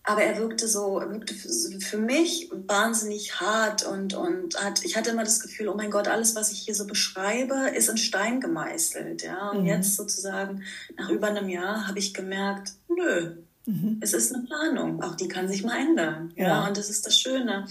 aber 0.03 0.23
er 0.23 0.37
wirkte 0.37 0.67
so, 0.67 0.99
er 0.99 1.11
wirkte 1.11 1.33
für 1.33 1.97
mich 1.97 2.49
wahnsinnig 2.51 3.39
hart 3.39 3.85
und, 3.85 4.15
und 4.15 4.61
hat, 4.61 4.83
ich 4.83 4.97
hatte 4.97 5.11
immer 5.11 5.23
das 5.23 5.39
Gefühl, 5.39 5.67
oh 5.67 5.75
mein 5.75 5.91
Gott, 5.91 6.07
alles, 6.07 6.35
was 6.35 6.51
ich 6.51 6.59
hier 6.59 6.73
so 6.73 6.87
beschreibe, 6.87 7.69
ist 7.75 7.87
in 7.87 7.97
Stein 7.97 8.41
gemeißelt, 8.41 9.21
ja. 9.21 9.49
Und 9.51 9.61
mhm. 9.61 9.67
jetzt 9.67 9.95
sozusagen, 9.95 10.63
nach 10.97 11.09
über 11.09 11.27
einem 11.27 11.49
Jahr, 11.49 11.87
habe 11.87 11.99
ich 11.99 12.13
gemerkt, 12.13 12.73
nö, 12.87 13.35
mhm. 13.65 13.99
es 14.01 14.13
ist 14.13 14.33
eine 14.33 14.43
Planung, 14.45 15.03
auch 15.03 15.15
die 15.15 15.27
kann 15.27 15.47
sich 15.47 15.63
mal 15.63 15.79
ändern, 15.79 16.33
ja. 16.35 16.47
ja? 16.47 16.67
Und 16.67 16.77
das 16.77 16.89
ist 16.89 17.05
das 17.05 17.19
Schöne, 17.19 17.67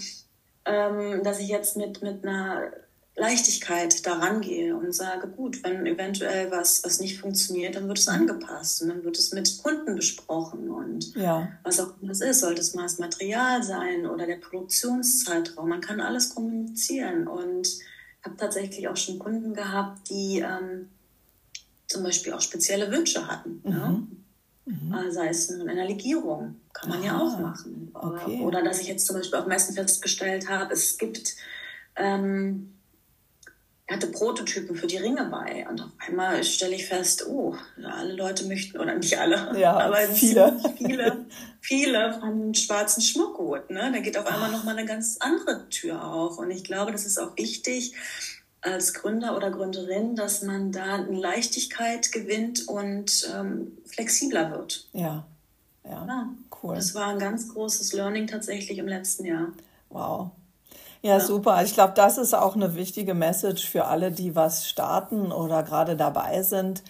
ähm, 0.63 1.23
dass 1.23 1.39
ich 1.39 1.49
jetzt 1.49 1.75
mit, 1.75 2.01
mit 2.01 2.25
einer 2.25 2.71
Leichtigkeit 3.15 4.05
daran 4.05 4.39
gehe 4.41 4.75
und 4.75 4.93
sage, 4.93 5.27
gut, 5.27 5.63
wenn 5.63 5.85
eventuell 5.85 6.49
was, 6.49 6.83
was 6.83 7.01
nicht 7.01 7.19
funktioniert, 7.19 7.75
dann 7.75 7.87
wird 7.87 7.99
es 7.99 8.07
angepasst 8.07 8.81
und 8.81 8.89
dann 8.89 9.03
wird 9.03 9.17
es 9.17 9.33
mit 9.33 9.61
Kunden 9.61 9.95
besprochen 9.95 10.69
und 10.69 11.13
ja. 11.15 11.51
was 11.63 11.79
auch 11.81 11.93
immer 12.01 12.11
es 12.11 12.21
ist, 12.21 12.39
sollte 12.39 12.61
es 12.61 12.73
mal 12.73 12.83
das 12.83 12.99
Material 12.99 13.63
sein 13.63 14.05
oder 14.05 14.25
der 14.25 14.37
Produktionszeitraum, 14.37 15.67
man 15.67 15.81
kann 15.81 15.99
alles 15.99 16.33
kommunizieren 16.33 17.27
und 17.27 17.67
habe 18.23 18.37
tatsächlich 18.37 18.87
auch 18.87 18.97
schon 18.97 19.19
Kunden 19.19 19.53
gehabt, 19.53 20.09
die 20.09 20.39
ähm, 20.39 20.89
zum 21.87 22.03
Beispiel 22.03 22.31
auch 22.31 22.41
spezielle 22.41 22.91
Wünsche 22.91 23.27
hatten. 23.27 23.61
Mhm. 23.63 23.71
Ja? 23.71 24.03
Mhm. 24.65 24.93
Äh, 24.93 25.11
sei 25.11 25.27
es 25.27 25.51
eine 25.51 25.85
Legierung, 25.85 26.55
kann 26.71 26.89
man 26.89 26.99
Aha. 26.99 27.05
ja 27.05 27.19
auch 27.19 27.39
machen. 27.39 27.91
Okay. 27.93 28.41
Oder 28.41 28.63
dass 28.63 28.79
ich 28.79 28.87
jetzt 28.87 29.05
zum 29.05 29.17
Beispiel 29.17 29.39
auf 29.39 29.47
Messen 29.47 29.75
festgestellt 29.75 30.47
habe, 30.47 30.73
es 30.73 30.97
gibt 30.97 31.35
ähm, 31.95 32.73
er 33.87 33.97
hatte 33.97 34.07
Prototypen 34.07 34.75
für 34.75 34.87
die 34.87 34.97
Ringe 34.97 35.25
bei. 35.25 35.67
Und 35.69 35.81
auf 35.81 35.91
einmal 36.07 36.43
stelle 36.43 36.75
ich 36.75 36.87
fest, 36.87 37.27
oh, 37.27 37.55
alle 37.83 38.13
Leute 38.13 38.45
möchten, 38.45 38.79
oder 38.79 38.95
nicht 38.95 39.19
alle, 39.19 39.57
ja, 39.59 39.77
aber 39.77 39.97
viele. 40.13 40.57
viele, 40.77 41.25
viele 41.59 42.13
fanden 42.13 42.53
schwarzen 42.53 43.01
Schmuck 43.01 43.35
gut. 43.35 43.69
Ne? 43.69 43.91
Da 43.93 43.99
geht 43.99 44.17
auf 44.17 44.25
einmal 44.25 44.51
nochmal 44.51 44.77
eine 44.77 44.87
ganz 44.87 45.17
andere 45.19 45.67
Tür 45.69 46.05
auf. 46.05 46.37
Und 46.37 46.51
ich 46.51 46.63
glaube, 46.63 46.91
das 46.91 47.05
ist 47.05 47.17
auch 47.17 47.35
wichtig 47.37 47.93
als 48.61 48.93
Gründer 48.93 49.35
oder 49.35 49.51
Gründerin, 49.51 50.15
dass 50.15 50.43
man 50.43 50.71
da 50.71 50.95
eine 50.95 51.17
Leichtigkeit 51.17 52.11
gewinnt 52.11 52.67
und 52.67 53.29
ähm, 53.35 53.77
flexibler 53.85 54.51
wird. 54.51 54.87
Ja. 54.93 55.25
ja, 55.83 56.05
ja, 56.05 56.29
cool. 56.61 56.75
Das 56.75 56.93
war 56.93 57.07
ein 57.07 57.19
ganz 57.19 57.49
großes 57.49 57.93
Learning 57.93 58.27
tatsächlich 58.27 58.77
im 58.77 58.87
letzten 58.87 59.25
Jahr. 59.25 59.51
Wow. 59.89 60.31
Ja, 61.01 61.19
super. 61.19 61.63
Ich 61.63 61.73
glaube, 61.73 61.93
das 61.95 62.17
ist 62.17 62.33
auch 62.33 62.55
eine 62.55 62.75
wichtige 62.75 63.13
Message 63.13 63.67
für 63.67 63.85
alle, 63.85 64.11
die 64.11 64.35
was 64.35 64.69
starten 64.69 65.31
oder 65.31 65.63
gerade 65.63 65.95
dabei 65.95 66.43
sind, 66.43 66.83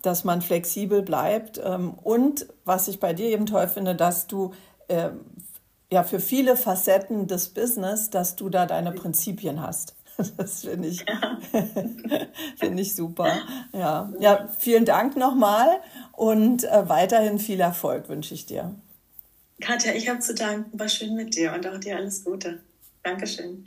dass 0.00 0.24
man 0.24 0.40
flexibel 0.40 1.02
bleibt. 1.02 1.60
Ähm, 1.62 1.94
und 2.02 2.46
was 2.64 2.88
ich 2.88 2.98
bei 2.98 3.12
dir 3.12 3.28
eben 3.28 3.46
toll 3.46 3.68
finde, 3.68 3.94
dass 3.94 4.26
du 4.26 4.54
ähm, 4.88 5.20
ja 5.90 6.02
für 6.02 6.20
viele 6.20 6.56
Facetten 6.56 7.26
des 7.26 7.50
Business, 7.50 8.08
dass 8.08 8.36
du 8.36 8.48
da 8.48 8.64
deine 8.64 8.92
Prinzipien 8.92 9.62
hast. 9.62 9.94
Das 10.36 10.62
finde 10.62 10.88
ich, 10.88 11.04
ja. 11.06 11.38
finde 12.56 12.82
ich 12.82 12.96
super. 12.96 13.38
Ja. 13.72 14.12
ja, 14.18 14.48
vielen 14.58 14.84
Dank 14.84 15.16
nochmal 15.16 15.68
und 16.10 16.64
äh, 16.64 16.88
weiterhin 16.88 17.38
viel 17.38 17.60
Erfolg 17.60 18.08
wünsche 18.08 18.34
ich 18.34 18.44
dir. 18.44 18.74
Katja, 19.60 19.92
ich 19.92 20.08
habe 20.08 20.18
zu 20.18 20.34
danken. 20.34 20.76
War 20.76 20.88
schön 20.88 21.14
mit 21.14 21.36
dir 21.36 21.52
und 21.52 21.64
auch 21.68 21.78
dir 21.78 21.96
alles 21.96 22.24
Gute. 22.24 22.58
Dankeschön. 23.08 23.64